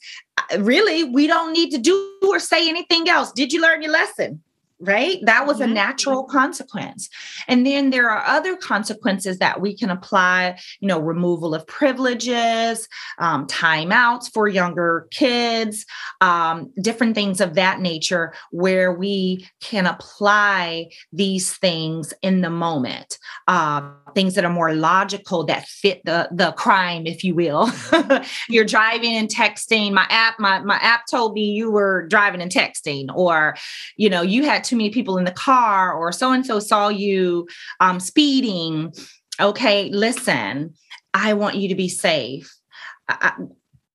[0.59, 3.33] really we don't need to do or say anything else.
[3.33, 4.43] Did you learn your lesson
[4.81, 5.19] right?
[5.23, 7.09] That was a natural consequence.
[7.49, 12.89] And then there are other consequences that we can apply, you know, removal of privileges,
[13.19, 15.85] um, timeouts for younger kids,
[16.21, 23.19] um, different things of that nature, where we can apply these things in the moment.
[23.47, 27.71] Uh, things that are more logical that fit the the crime if you will
[28.49, 32.51] you're driving and texting my app my, my app told me you were driving and
[32.51, 33.57] texting or
[33.97, 36.89] you know you had too many people in the car or so and so saw
[36.89, 37.47] you
[37.81, 38.93] um, speeding.
[39.41, 40.75] Okay listen
[41.15, 42.55] i want you to be safe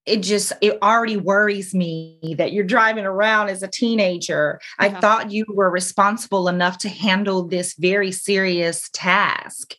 [0.06, 4.60] it just it already worries me that you're driving around as a teenager.
[4.78, 9.74] I thought you were responsible enough to handle this very serious task.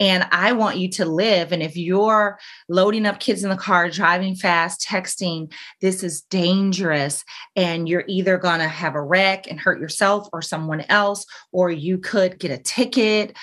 [0.00, 1.52] And i want you to live.
[1.52, 2.38] And if you're
[2.68, 7.24] loading up kids in the car driving fast texting this is dangerous.
[7.54, 11.70] And you're either going to have a wreck and hurt yourself or someone else or
[11.70, 13.36] you could get a ticket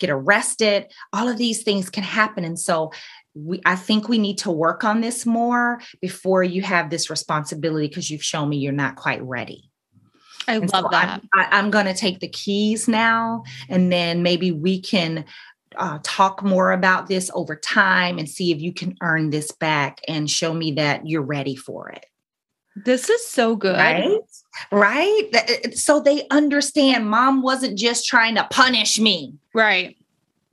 [0.00, 0.86] get arrested.
[1.12, 2.42] All of these things can happen.
[2.42, 2.90] And so
[3.34, 7.86] we i think we need to work on this more before you have this responsibility
[7.86, 9.70] because you've shown me you're not quite ready.
[10.48, 11.22] I and love so that.
[11.34, 15.24] I'm, I'm going to take the keys now and then maybe we can
[15.76, 20.00] uh, talk more about this over time and see if you can earn this back
[20.08, 22.06] and show me that you're ready for it.
[22.84, 23.76] This is so good.
[23.76, 24.18] Right?
[24.72, 25.74] Right?
[25.76, 29.34] So they understand mom wasn't just trying to punish me.
[29.54, 29.96] Right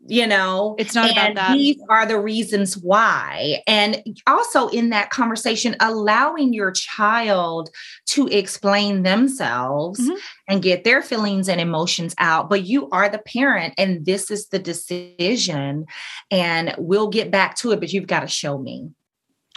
[0.07, 1.53] you know it's not about that.
[1.53, 3.61] these are the reasons why.
[3.67, 7.69] And also in that conversation allowing your child
[8.07, 10.15] to explain themselves mm-hmm.
[10.47, 12.49] and get their feelings and emotions out.
[12.49, 15.85] But you are the parent and this is the decision
[16.31, 18.89] and we'll get back to it but you've got to show me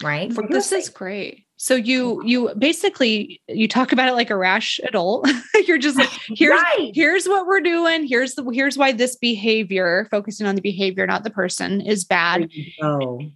[0.03, 0.33] right?
[0.33, 4.81] For this is great So you you basically you talk about it like a rash
[4.83, 5.29] adult.
[5.67, 6.91] You're just like here's right.
[6.95, 8.07] here's what we're doing.
[8.07, 12.51] Here's the here's why this behavior, focusing on the behavior, not the person, is bad.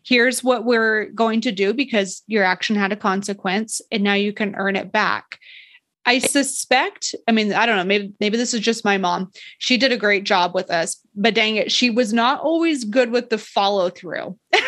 [0.06, 4.32] Here's what we're going to do because your action had a consequence, and now you
[4.32, 5.38] can earn it back.
[6.06, 9.30] I suspect, I mean, I don't know, maybe maybe this is just my mom.
[9.58, 13.10] She did a great job with us, but dang it, she was not always good
[13.10, 14.38] with the follow through.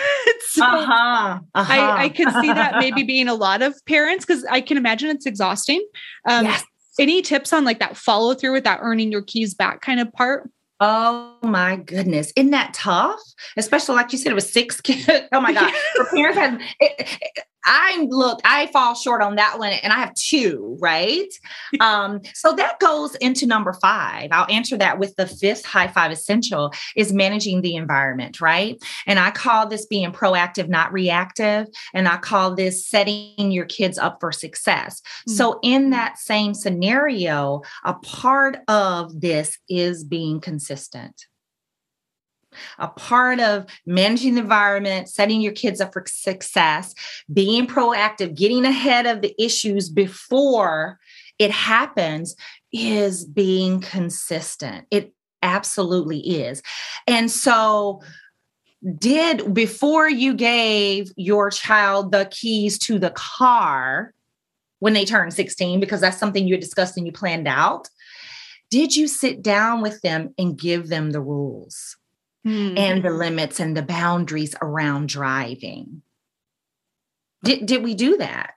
[0.48, 1.73] so uh-huh, uh-huh.
[1.73, 5.11] I, I can see that maybe being a lot of parents because I can imagine
[5.11, 5.87] it's exhausting.
[6.29, 6.65] Um, yes.
[6.98, 10.11] Any tips on like that follow through with that earning your keys back kind of
[10.13, 10.48] part?
[10.81, 12.33] Oh my goodness.
[12.37, 13.21] Isn't that tough?
[13.56, 15.29] Especially like you said, it was six kids.
[15.33, 15.73] Oh my God.
[15.94, 17.08] For parents have it,
[17.67, 21.29] I look, I fall short on that one, and I have two, right?
[21.81, 24.29] um, so that goes into number five.
[24.33, 28.77] I'll answer that with the fifth high five essential is managing the environment, right?
[29.06, 31.67] And I call this being proactive, not reactive.
[31.92, 35.00] And I call this setting your kids up for success.
[35.00, 35.33] Mm-hmm.
[35.33, 41.27] So, in that same scenario, a part of this is being consistent
[42.79, 46.94] a part of managing the environment, setting your kids up for success,
[47.33, 50.98] being proactive, getting ahead of the issues before
[51.38, 52.35] it happens
[52.73, 54.87] is being consistent.
[54.90, 56.63] It absolutely is.
[57.07, 58.02] And so,
[58.98, 64.15] did before you gave your child the keys to the car
[64.79, 67.88] when they turned 16, because that's something you discussed and you planned out,
[68.71, 71.96] did you sit down with them and give them the rules?
[72.47, 72.79] Mm.
[72.79, 76.03] and the limits and the boundaries around driving.
[77.44, 78.53] Did, did we do that?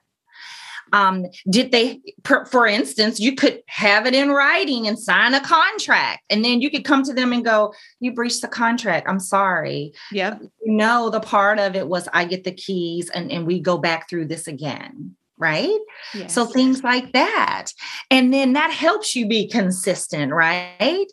[0.92, 5.40] Um, did they, per, for instance, you could have it in writing and sign a
[5.40, 9.08] contract, and then you could come to them and go, You breached the contract.
[9.08, 9.92] I'm sorry.
[10.10, 10.38] Yeah.
[10.64, 13.78] You know, the part of it was I get the keys and, and we go
[13.78, 15.78] back through this again right?
[16.14, 16.32] Yes.
[16.32, 17.72] So things like that.
[18.10, 21.06] And then that helps you be consistent, right?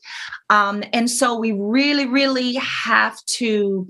[0.49, 3.88] Um, and so we really, really have to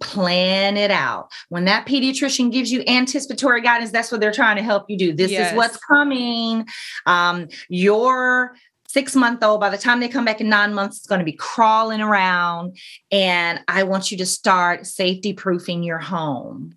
[0.00, 1.30] plan it out.
[1.48, 5.12] When that pediatrician gives you anticipatory guidance, that's what they're trying to help you do.
[5.12, 5.50] This yes.
[5.50, 6.66] is what's coming.
[7.06, 8.54] Um, your
[8.86, 11.24] six month old, by the time they come back in nine months, it's going to
[11.24, 12.76] be crawling around.
[13.12, 16.76] And I want you to start safety proofing your home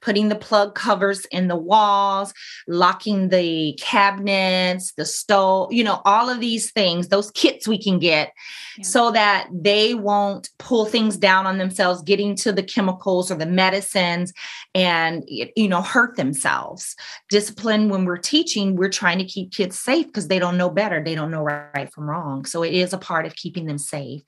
[0.00, 2.32] putting the plug covers in the walls,
[2.66, 7.98] locking the cabinets, the stove, you know, all of these things, those kits we can
[7.98, 8.32] get
[8.76, 8.84] yeah.
[8.84, 13.46] so that they won't pull things down on themselves, getting to the chemicals or the
[13.46, 14.32] medicines
[14.74, 16.96] and, you know, hurt themselves.
[17.28, 21.02] Discipline, when we're teaching, we're trying to keep kids safe because they don't know better.
[21.02, 22.44] They don't know right from wrong.
[22.44, 24.22] So it is a part of keeping them safe.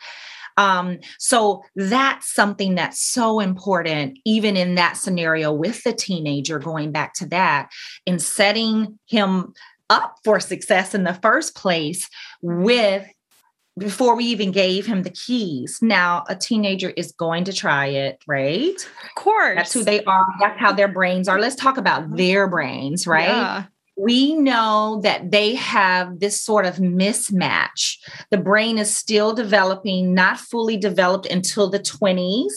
[0.57, 6.93] Um, so that's something that's so important, even in that scenario with the teenager, going
[6.93, 7.71] back to that,
[8.07, 9.55] and setting him
[9.91, 12.09] up for success in the first place
[12.41, 13.07] with
[13.79, 15.79] before we even gave him the keys.
[15.81, 18.77] Now, a teenager is going to try it, right?
[18.77, 19.57] Of course.
[19.57, 20.27] That's who they are.
[20.41, 21.41] That's how their brains are.
[21.41, 23.29] Let's talk about their brains, right?
[23.29, 23.65] Yeah
[24.03, 27.99] we know that they have this sort of mismatch.
[28.31, 32.53] The brain is still developing, not fully developed until the 20s.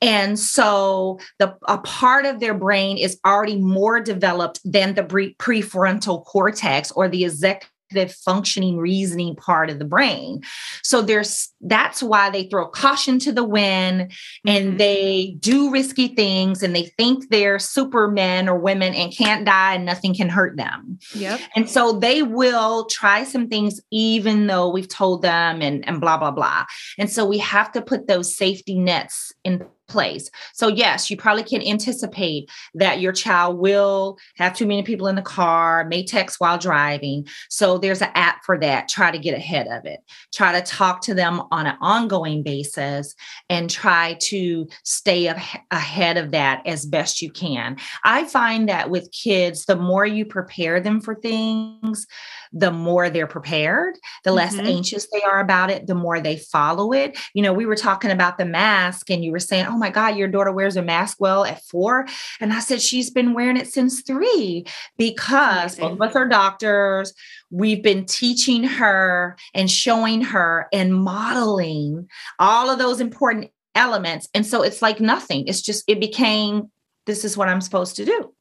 [0.00, 6.24] And so the a part of their brain is already more developed than the prefrontal
[6.24, 7.70] cortex or the executive
[8.08, 10.42] functioning reasoning part of the brain.
[10.82, 14.12] So there's that's why they throw caution to the wind
[14.46, 14.76] and mm-hmm.
[14.76, 19.84] they do risky things and they think they're supermen or women and can't die and
[19.84, 20.98] nothing can hurt them.
[21.14, 21.40] Yep.
[21.54, 26.18] And so they will try some things even though we've told them and and blah
[26.18, 26.64] blah blah.
[26.98, 30.30] And so we have to put those safety nets in place.
[30.54, 35.16] So, yes, you probably can anticipate that your child will have too many people in
[35.16, 37.26] the car, may text while driving.
[37.48, 38.88] So, there's an app for that.
[38.88, 40.00] Try to get ahead of it.
[40.34, 43.14] Try to talk to them on an ongoing basis
[43.48, 45.32] and try to stay
[45.70, 47.76] ahead of that as best you can.
[48.04, 52.06] I find that with kids, the more you prepare them for things,
[52.52, 54.66] the more they're prepared, the less mm-hmm.
[54.66, 57.18] anxious they are about it, the more they follow it.
[57.34, 59.90] You know, we were talking about the mask and you were saying, Oh Oh my
[59.90, 62.06] God, your daughter wears a mask well at four.
[62.40, 64.64] And I said, She's been wearing it since three
[64.96, 67.12] because both of us are doctors.
[67.50, 72.08] We've been teaching her and showing her and modeling
[72.38, 74.30] all of those important elements.
[74.32, 75.46] And so it's like nothing.
[75.46, 76.70] It's just, it became,
[77.04, 78.32] this is what I'm supposed to do.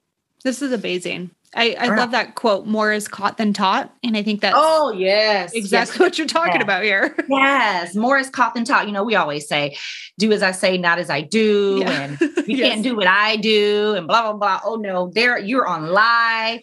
[0.45, 1.31] This is amazing.
[1.55, 3.93] I, I love that quote more is caught than taught.
[4.03, 5.53] And I think that's oh yes.
[5.53, 5.99] Exactly yes.
[5.99, 6.63] what you're talking yes.
[6.63, 7.15] about here.
[7.29, 7.95] yes.
[7.95, 8.87] More is caught than taught.
[8.87, 9.77] You know, we always say,
[10.17, 11.77] do as I say, not as I do.
[11.79, 12.01] Yeah.
[12.01, 12.69] And you yes.
[12.69, 14.59] can't do what I do and blah, blah, blah.
[14.65, 16.59] Oh no, there you're on live.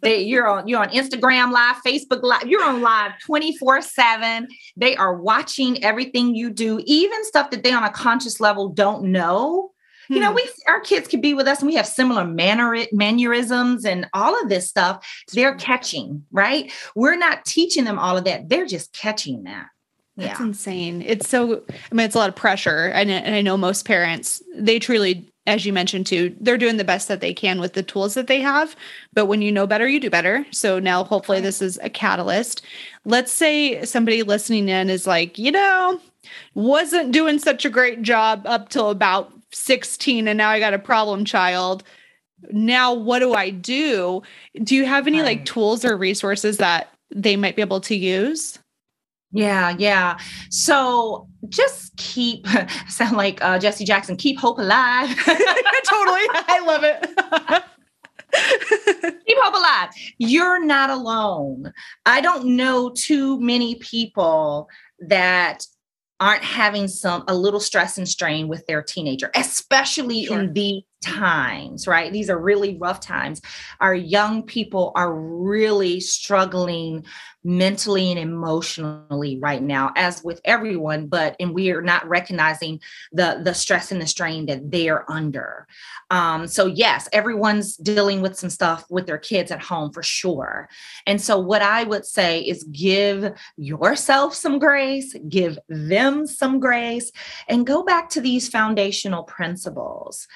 [0.00, 4.46] They, you're on you're on Instagram live, Facebook live, you're on live 24-7.
[4.76, 9.04] They are watching everything you do, even stuff that they on a conscious level don't
[9.04, 9.72] know
[10.10, 10.36] you know, hmm.
[10.36, 14.40] we our kids could be with us and we have similar manner mannerisms and all
[14.42, 15.06] of this stuff.
[15.32, 16.72] They're catching, right?
[16.96, 18.48] We're not teaching them all of that.
[18.48, 19.66] They're just catching that.
[20.16, 20.46] That's yeah.
[20.46, 21.02] insane.
[21.02, 22.88] It's so I mean, it's a lot of pressure.
[22.88, 26.84] And, and I know most parents, they truly as you mentioned too, they're doing the
[26.84, 28.76] best that they can with the tools that they have.
[29.12, 30.44] But when you know better, you do better.
[30.50, 32.62] So now hopefully this is a catalyst.
[33.04, 36.00] Let's say somebody listening in is like, you know,
[36.54, 40.78] wasn't doing such a great job up till about 16 and now I got a
[40.78, 41.82] problem child.
[42.50, 44.22] Now what do I do?
[44.62, 48.58] Do you have any like tools or resources that they might be able to use?
[49.32, 50.18] Yeah, yeah.
[50.50, 52.46] So just keep
[52.88, 55.08] sound like uh, Jesse Jackson, keep hope alive.
[55.24, 56.26] totally.
[56.32, 57.64] I love it.
[59.26, 59.90] keep hope alive.
[60.18, 61.72] You're not alone.
[62.06, 64.68] I don't know too many people
[64.98, 65.64] that
[66.20, 70.40] aren't having some a little stress and strain with their teenager, especially sure.
[70.40, 72.12] in these times, right?
[72.12, 73.40] These are really rough times.
[73.80, 77.04] Our young people are really struggling
[77.42, 82.78] mentally and emotionally right now as with everyone but and we are not recognizing
[83.12, 85.66] the the stress and the strain that they are under
[86.10, 90.68] um so yes everyone's dealing with some stuff with their kids at home for sure
[91.06, 97.10] and so what i would say is give yourself some grace give them some grace
[97.48, 100.28] and go back to these foundational principles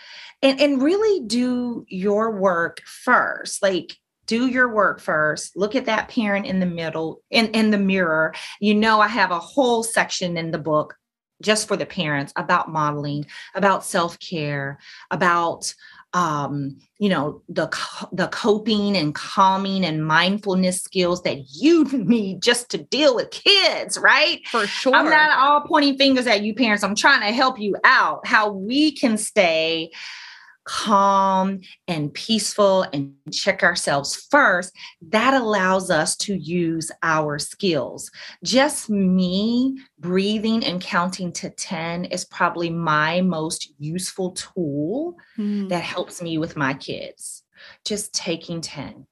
[0.44, 6.08] and, and really do your work first like do your work first look at that
[6.08, 8.32] parent in the middle in, in the mirror.
[8.60, 10.96] You know i have a whole section in the book
[11.42, 14.78] just for the parents about modeling about self-care
[15.10, 15.74] about
[16.12, 17.66] um, you know the
[18.12, 23.98] the coping and calming and mindfulness skills that you need just to deal with kids
[23.98, 24.46] right?
[24.46, 26.84] For sure i'm not all pointing fingers at you parents.
[26.84, 29.90] I'm trying to help you out how we can stay
[30.64, 38.10] calm and peaceful and check ourselves first, that allows us to use our skills.
[38.42, 45.68] Just me breathing and counting to 10 is probably my most useful tool mm.
[45.68, 47.42] that helps me with my kids.
[47.84, 49.06] Just taking 10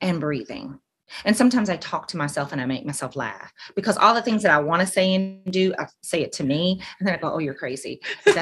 [0.00, 0.78] and breathing
[1.24, 4.42] and sometimes I talk to myself and I make myself laugh because all the things
[4.42, 6.80] that I want to say and do, I say it to me.
[6.98, 8.00] And then I go, oh, you're crazy.
[8.26, 8.34] you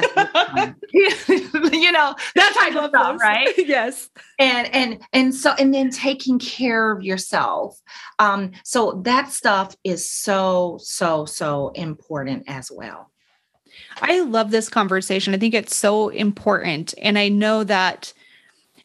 [1.91, 3.53] know, that type of stuff, right?
[3.57, 4.09] yes.
[4.37, 7.79] And and and so and then taking care of yourself.
[8.19, 13.11] Um, so that stuff is so, so, so important as well.
[14.01, 15.33] I love this conversation.
[15.33, 16.93] I think it's so important.
[17.01, 18.13] And I know that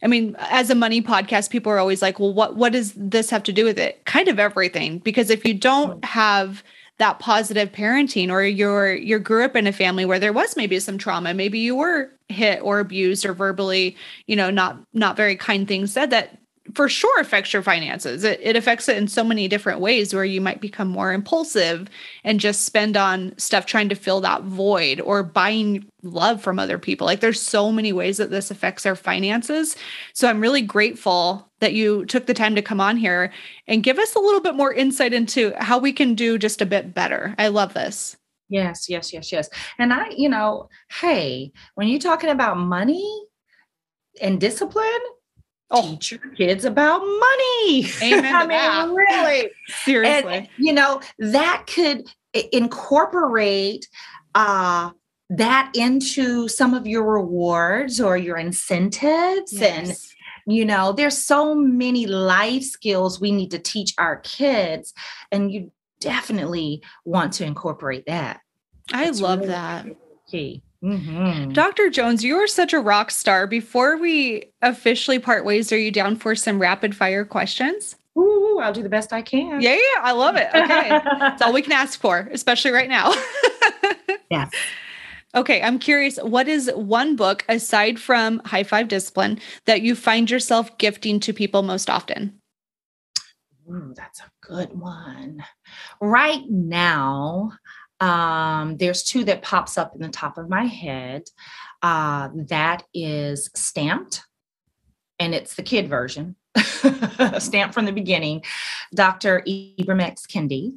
[0.05, 3.31] I mean, as a money podcast, people are always like, well, what, what does this
[3.31, 4.05] have to do with it?
[4.05, 4.99] Kind of everything.
[4.99, 6.63] Because if you don't have
[6.99, 10.79] that positive parenting or you're you grew up in a family where there was maybe
[10.79, 13.97] some trauma maybe you were hit or abused or verbally
[14.29, 16.39] you know not not very kind things said that
[16.73, 18.25] for sure affects your finances.
[18.25, 21.89] It, it affects it in so many different ways where you might become more impulsive
[22.25, 26.79] and just spend on stuff trying to fill that void or buying love from other
[26.79, 27.07] people.
[27.07, 29.77] Like there's so many ways that this affects our finances.
[30.15, 33.33] So I'm really grateful that you took the time to come on here
[33.67, 36.67] and give us a little bit more insight into how we can do just a
[36.67, 37.35] bit better.
[37.39, 38.17] I love this.
[38.49, 39.49] Yes, yes, yes, yes.
[39.79, 43.27] And I, you know, hey, when you're talking about money
[44.21, 45.01] and discipline,
[45.75, 45.91] oh.
[45.91, 47.87] teach your kids about money.
[48.03, 48.89] Amen I mean, that.
[48.91, 49.51] really.
[49.85, 50.35] Seriously.
[50.35, 52.09] And, you know, that could
[52.53, 53.89] incorporate
[54.35, 54.91] uh
[55.31, 59.63] that into some of your rewards or your incentives yes.
[59.63, 64.93] and you know there's so many life skills we need to teach our kids
[65.33, 65.71] and you
[66.01, 68.41] definitely want to incorporate that
[68.93, 69.87] i love really that
[70.31, 71.53] key Mm-hmm.
[71.53, 71.89] Dr.
[71.89, 73.47] Jones, you are such a rock star.
[73.47, 77.97] Before we officially part ways, are you down for some rapid fire questions?
[78.19, 79.63] Ooh, I'll do the best I can.
[79.63, 80.49] Yeah, yeah, I love it.
[80.55, 81.01] Okay.
[81.19, 83.15] That's all we can ask for, especially right now.
[84.31, 84.51] yes.
[85.35, 90.31] Okay, I'm curious what is one book aside from High Five Discipline that you find
[90.31, 92.39] yourself gifting to people most often?
[93.69, 95.43] Ooh, that's a good one.
[96.01, 97.53] Right now,
[98.01, 101.25] um, there's two that pops up in the top of my head.
[101.83, 104.23] Uh, that is stamped,
[105.19, 106.37] and it's the kid version.
[107.39, 108.43] stamp from the beginning,
[108.95, 109.43] Dr.
[109.47, 110.27] Ibram X.
[110.27, 110.73] Kendi.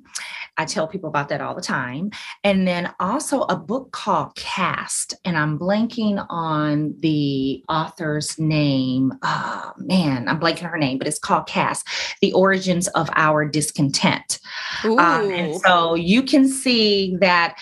[0.60, 2.12] I tell people about that all the time.
[2.44, 9.14] And then also a book called Caste, and I'm blanking on the author's name.
[9.22, 11.88] Oh, man, I'm blanking her name, but it's called Caste
[12.22, 14.40] The Origins of Our Discontent.
[14.84, 17.58] Um, and so you can see that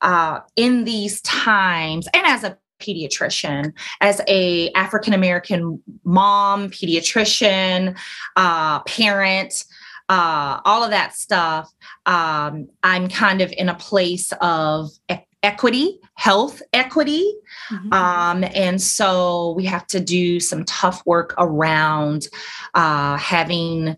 [0.00, 7.96] uh, in these times, and as a pediatrician as a african american mom pediatrician
[8.36, 9.64] uh, parent
[10.10, 11.70] uh, all of that stuff
[12.06, 17.32] um, i'm kind of in a place of e- equity health equity
[17.70, 17.92] mm-hmm.
[17.92, 22.26] um, and so we have to do some tough work around
[22.74, 23.96] uh, having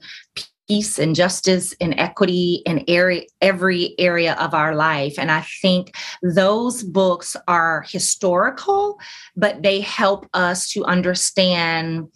[0.71, 5.19] peace and justice and equity in every area of our life.
[5.19, 9.01] And I think those books are historical,
[9.35, 12.07] but they help us to understand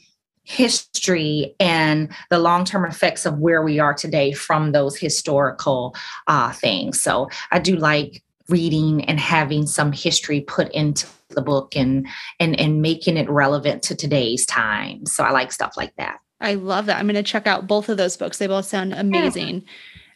[0.44, 5.92] history and the long-term effects of where we are today from those historical
[6.28, 7.00] uh, things.
[7.00, 12.06] So I do like reading and having some history put into the book and
[12.38, 15.06] and and making it relevant to today's time.
[15.06, 16.18] So I like stuff like that.
[16.44, 16.98] I love that.
[16.98, 18.38] I'm going to check out both of those books.
[18.38, 19.64] They both sound amazing.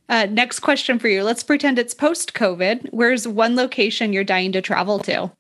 [0.09, 0.22] Yeah.
[0.22, 1.22] Uh, next question for you.
[1.22, 2.89] Let's pretend it's post COVID.
[2.91, 5.31] Where's one location you're dying to travel to?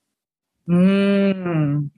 [0.68, 1.90] Mm.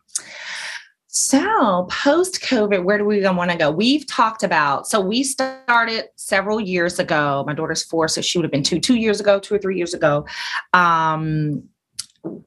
[1.09, 3.71] So, post COVID, where do we want to go?
[3.71, 7.43] We've talked about, so we started several years ago.
[7.47, 9.77] My daughter's four, so she would have been two, two years ago, two or three
[9.77, 10.25] years ago,
[10.73, 11.65] um,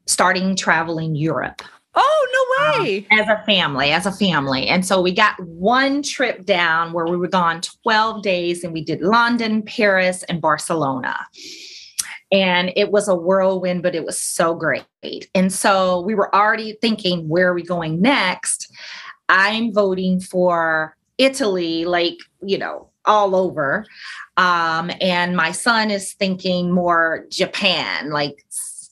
[0.07, 1.61] starting traveling Europe.
[1.95, 3.07] Oh, no um, way.
[3.11, 4.67] Um, as a family, as a family.
[4.67, 8.83] And so we got one trip down where we were gone 12 days and we
[8.83, 11.15] did London, Paris, and Barcelona.
[12.31, 14.85] And it was a whirlwind, but it was so great.
[15.35, 18.71] And so we were already thinking, where are we going next?
[19.29, 23.85] I'm voting for Italy, like, you know, all over.
[24.37, 28.43] Um, and my son is thinking more Japan, like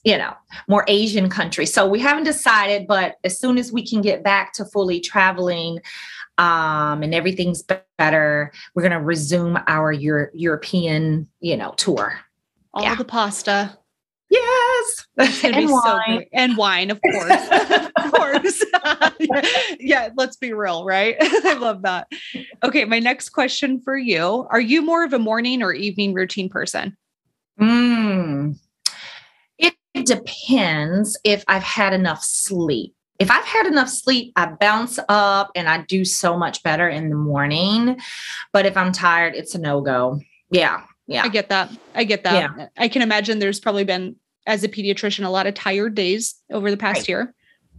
[0.04, 0.34] you know,
[0.68, 1.72] more Asian countries.
[1.72, 5.78] So we haven't decided, but as soon as we can get back to fully traveling
[6.38, 12.18] um, and everything's better, we're going to resume our Euro- European, you know, tour.
[12.74, 12.94] All yeah.
[12.94, 13.78] the pasta.
[14.28, 15.06] Yes.
[15.44, 16.20] And wine.
[16.20, 17.48] so And wine, of course.
[17.96, 18.64] of course.
[19.78, 21.16] yeah, let's be real, right?
[21.20, 22.08] I love that.
[22.64, 24.46] Okay, my next question for you.
[24.50, 26.96] Are you more of a morning or evening routine person?
[27.60, 28.58] Mm,
[29.94, 32.94] it depends if I've had enough sleep.
[33.18, 37.08] If I've had enough sleep, I bounce up and I do so much better in
[37.08, 38.00] the morning.
[38.52, 40.20] But if I'm tired, it's a no go.
[40.50, 40.82] Yeah.
[41.06, 41.22] Yeah.
[41.22, 41.70] I get that.
[41.94, 42.50] I get that.
[42.56, 42.66] Yeah.
[42.76, 44.16] I can imagine there's probably been,
[44.46, 47.08] as a pediatrician, a lot of tired days over the past right.
[47.08, 47.34] year.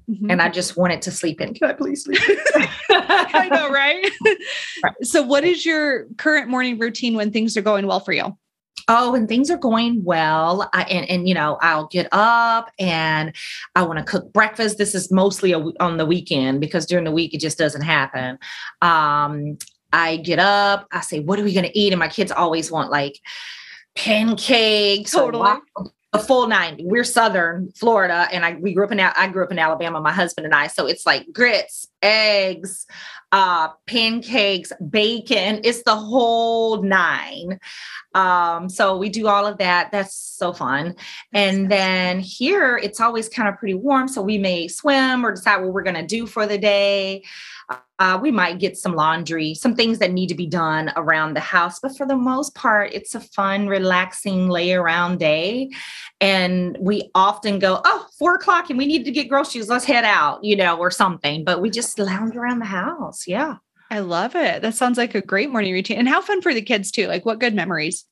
[0.09, 0.31] Mm-hmm.
[0.31, 1.53] And I just wanted to sleep in.
[1.53, 2.19] Can I please sleep?
[2.89, 4.09] I know, right?
[4.83, 4.95] right?
[5.01, 8.37] So, what is your current morning routine when things are going well for you?
[8.87, 13.35] Oh and things are going well I, and, and you know i'll get up and
[13.75, 17.11] i want to cook breakfast this is mostly a, on the weekend because during the
[17.11, 18.37] week it just doesn't happen
[18.81, 19.57] um,
[19.91, 22.71] i get up i say what are we going to eat and my kids always
[22.71, 23.19] want like
[23.95, 25.59] pancakes totally.
[26.13, 26.77] a full nine.
[26.79, 29.99] We're Southern Florida, and I we grew up in I grew up in Alabama.
[29.99, 32.85] My husband and I, so it's like grits, eggs,
[33.33, 35.59] uh, pancakes, bacon.
[35.63, 37.59] It's the whole nine.
[38.13, 39.91] Um, so we do all of that.
[39.91, 40.95] That's so fun.
[41.33, 44.07] And then here it's always kind of pretty warm.
[44.07, 47.23] So we may swim or decide what we're going to do for the day.
[48.03, 51.39] Uh, we might get some laundry, some things that need to be done around the
[51.39, 51.79] house.
[51.79, 55.69] But for the most part, it's a fun, relaxing lay around day.
[56.19, 59.69] And we often go, oh, four o'clock and we need to get groceries.
[59.69, 61.45] Let's head out, you know, or something.
[61.45, 63.25] But we just lounge around the house.
[63.25, 63.55] Yeah.
[63.89, 64.61] I love it.
[64.61, 65.97] That sounds like a great morning routine.
[65.97, 67.07] And how fun for the kids too.
[67.07, 68.03] Like what good memories.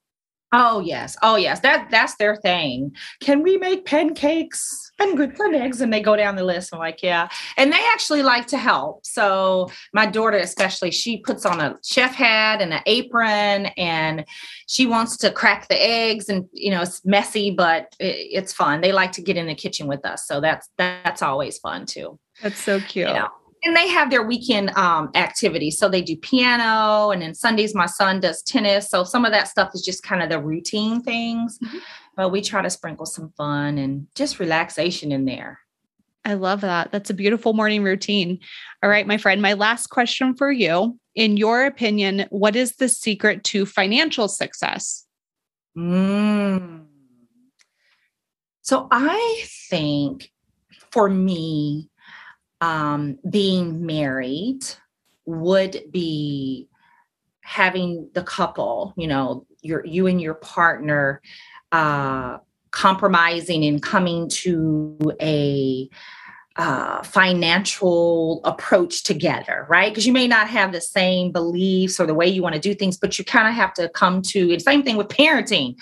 [0.54, 1.16] Oh yes.
[1.22, 1.62] Oh yes.
[1.62, 2.93] That that's their thing.
[3.22, 5.80] Can we make pancakes and good for eggs?
[5.80, 6.74] And they go down the list.
[6.74, 7.30] I'm like, yeah.
[7.56, 9.06] And they actually like to help.
[9.06, 14.26] So my daughter, especially, she puts on a chef hat and an apron and
[14.68, 18.82] she wants to crack the eggs and you know, it's messy, but it, it's fun.
[18.82, 20.28] They like to get in the kitchen with us.
[20.28, 22.20] So that's that's always fun too.
[22.41, 23.08] That's so cute.
[23.08, 23.30] You know?
[23.64, 25.78] And they have their weekend um, activities.
[25.78, 28.89] So they do piano, and then Sundays my son does tennis.
[28.89, 31.78] So some of that stuff is just kind of the routine things, mm-hmm.
[32.16, 35.59] but we try to sprinkle some fun and just relaxation in there.
[36.24, 36.91] I love that.
[36.91, 38.39] That's a beautiful morning routine.
[38.84, 40.99] All right, my friend, my last question for you.
[41.16, 45.05] In your opinion, what is the secret to financial success?
[45.78, 46.86] Mm.
[48.62, 50.32] So I think
[50.91, 51.89] for me,
[52.62, 54.64] um, being married
[55.26, 56.68] would be
[57.41, 61.22] having the couple, you know, your you and your partner
[61.72, 62.38] uh
[62.72, 65.89] compromising and coming to a
[66.58, 69.91] uh, financial approach together, right?
[69.91, 72.74] Because you may not have the same beliefs or the way you want to do
[72.74, 74.62] things, but you kind of have to come to it.
[74.62, 75.76] Same thing with parenting.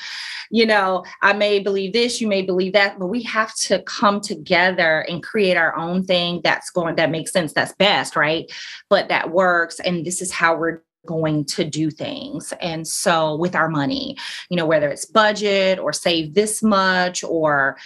[0.51, 4.22] You know, I may believe this, you may believe that, but we have to come
[4.22, 8.51] together and create our own thing that's going, that makes sense, that's best, right?
[8.89, 9.80] But that works.
[9.80, 12.53] And this is how we're going to do things.
[12.61, 14.17] And so with our money,
[14.49, 17.78] you know, whether it's budget or save this much or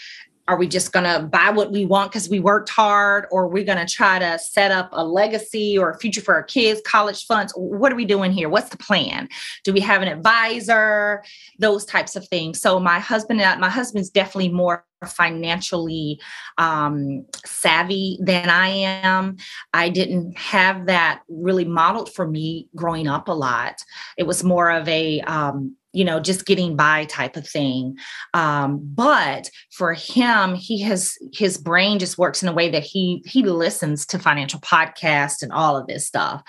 [0.48, 3.54] are we just going to buy what we want because we worked hard or we're
[3.54, 6.82] we going to try to set up a legacy or a future for our kids
[6.86, 7.54] college funds?
[7.56, 8.50] What are we doing here?
[8.50, 9.30] What's the plan?
[9.64, 11.24] Do we have an advisor?
[11.60, 12.60] Those types of things.
[12.60, 16.20] So my husband and my husband's definitely more financially
[16.58, 19.38] um, savvy than I am.
[19.74, 23.76] I didn't have that really modeled for me growing up a lot.
[24.18, 27.98] It was more of a um, you know just getting by type of thing.
[28.34, 33.24] Um, but for him he has his brain just works in a way that he
[33.26, 36.44] he listens to financial podcasts and all of this stuff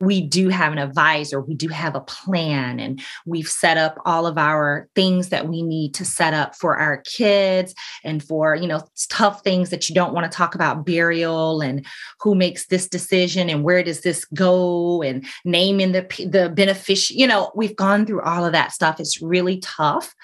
[0.00, 4.26] we do have an advisor, we do have a plan, and we've set up all
[4.26, 8.66] of our things that we need to set up for our kids and for, you
[8.66, 11.86] know, tough things that you don't want to talk about burial and
[12.20, 17.20] who makes this decision and where does this go and naming the the beneficiary.
[17.20, 19.00] You know, we've gone through all of that stuff.
[19.00, 20.14] It's really tough,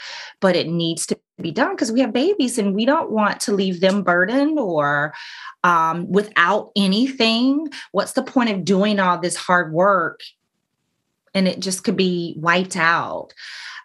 [0.40, 3.52] but it needs to be done because we have babies and we don't want to
[3.52, 5.14] leave them burdened or
[5.64, 7.68] um, without anything.
[7.92, 10.20] What's the point of doing all this hard work
[11.34, 13.32] and it just could be wiped out?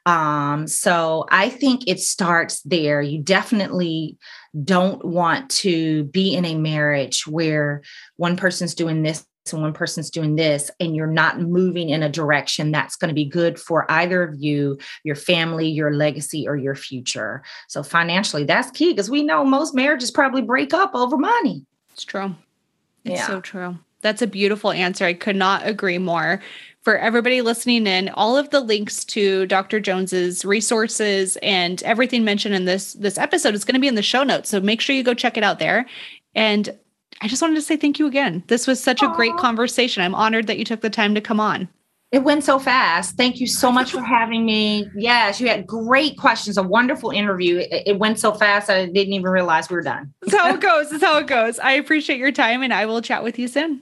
[0.06, 3.02] Um, so I think it starts there.
[3.02, 4.18] You definitely
[4.64, 7.82] don't want to be in a marriage where
[8.18, 12.10] one person's doing this and one person's doing this and you're not moving in a
[12.10, 16.56] direction that's going to be good for either of you your family your legacy or
[16.56, 17.44] your future.
[17.68, 21.66] So financially that's key because we know most marriages probably break up over money.
[21.94, 22.36] It's true.
[23.04, 23.28] It's yeah.
[23.28, 23.78] so true.
[24.02, 25.06] That's a beautiful answer.
[25.06, 26.42] I could not agree more.
[26.84, 32.54] For everybody listening in all of the links to dr jones's resources and everything mentioned
[32.54, 34.96] in this this episode is going to be in the show notes so make sure
[34.96, 35.88] you go check it out there.
[36.36, 36.78] And
[37.22, 38.44] I just wanted to say thank you again.
[38.48, 39.12] This was such Aww.
[39.12, 40.04] a great conversation.
[40.04, 41.70] I'm honored that you took the time to come on.
[42.12, 43.18] It went so fast.
[43.18, 44.88] Thank you so much for having me.
[44.96, 47.58] Yes, you had great questions, a wonderful interview.
[47.58, 50.14] It, it went so fast, I didn't even realize we were done.
[50.22, 50.90] That's how it goes.
[50.90, 51.60] That's how it goes.
[51.60, 53.82] I appreciate your time and I will chat with you soon.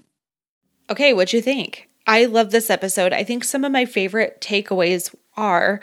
[0.89, 1.89] Okay, what'd you think?
[2.05, 3.13] I love this episode.
[3.13, 5.79] I think some of my favorite takeaways are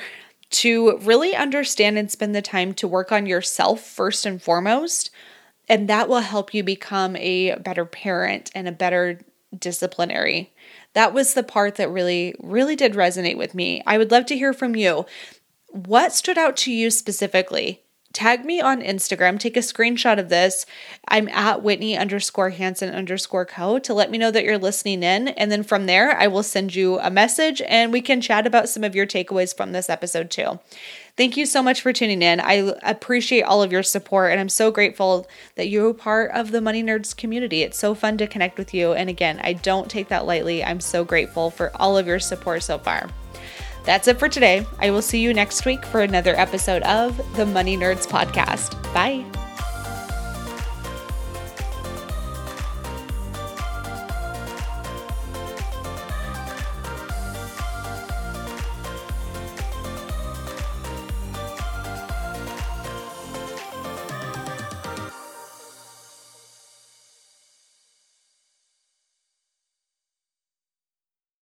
[0.51, 5.11] to really understand and spend the time to work on yourself first and foremost
[5.71, 9.21] and that will help you become a better parent and a better
[9.57, 10.53] disciplinary.
[10.95, 13.81] That was the part that really, really did resonate with me.
[13.87, 15.07] I would love to hear from you.
[15.69, 17.83] What stood out to you specifically?
[18.13, 20.67] Tag me on Instagram, take a screenshot of this.
[21.07, 25.29] I'm at Whitney underscore Hansen underscore co to let me know that you're listening in.
[25.29, 28.69] And then from there, I will send you a message and we can chat about
[28.69, 30.59] some of your takeaways from this episode too.
[31.21, 32.41] Thank you so much for tuning in.
[32.41, 36.63] I appreciate all of your support and I'm so grateful that you're part of the
[36.63, 37.61] Money Nerds community.
[37.61, 38.95] It's so fun to connect with you.
[38.95, 40.65] And again, I don't take that lightly.
[40.65, 43.11] I'm so grateful for all of your support so far.
[43.85, 44.65] That's it for today.
[44.79, 48.83] I will see you next week for another episode of the Money Nerds Podcast.
[48.95, 49.23] Bye.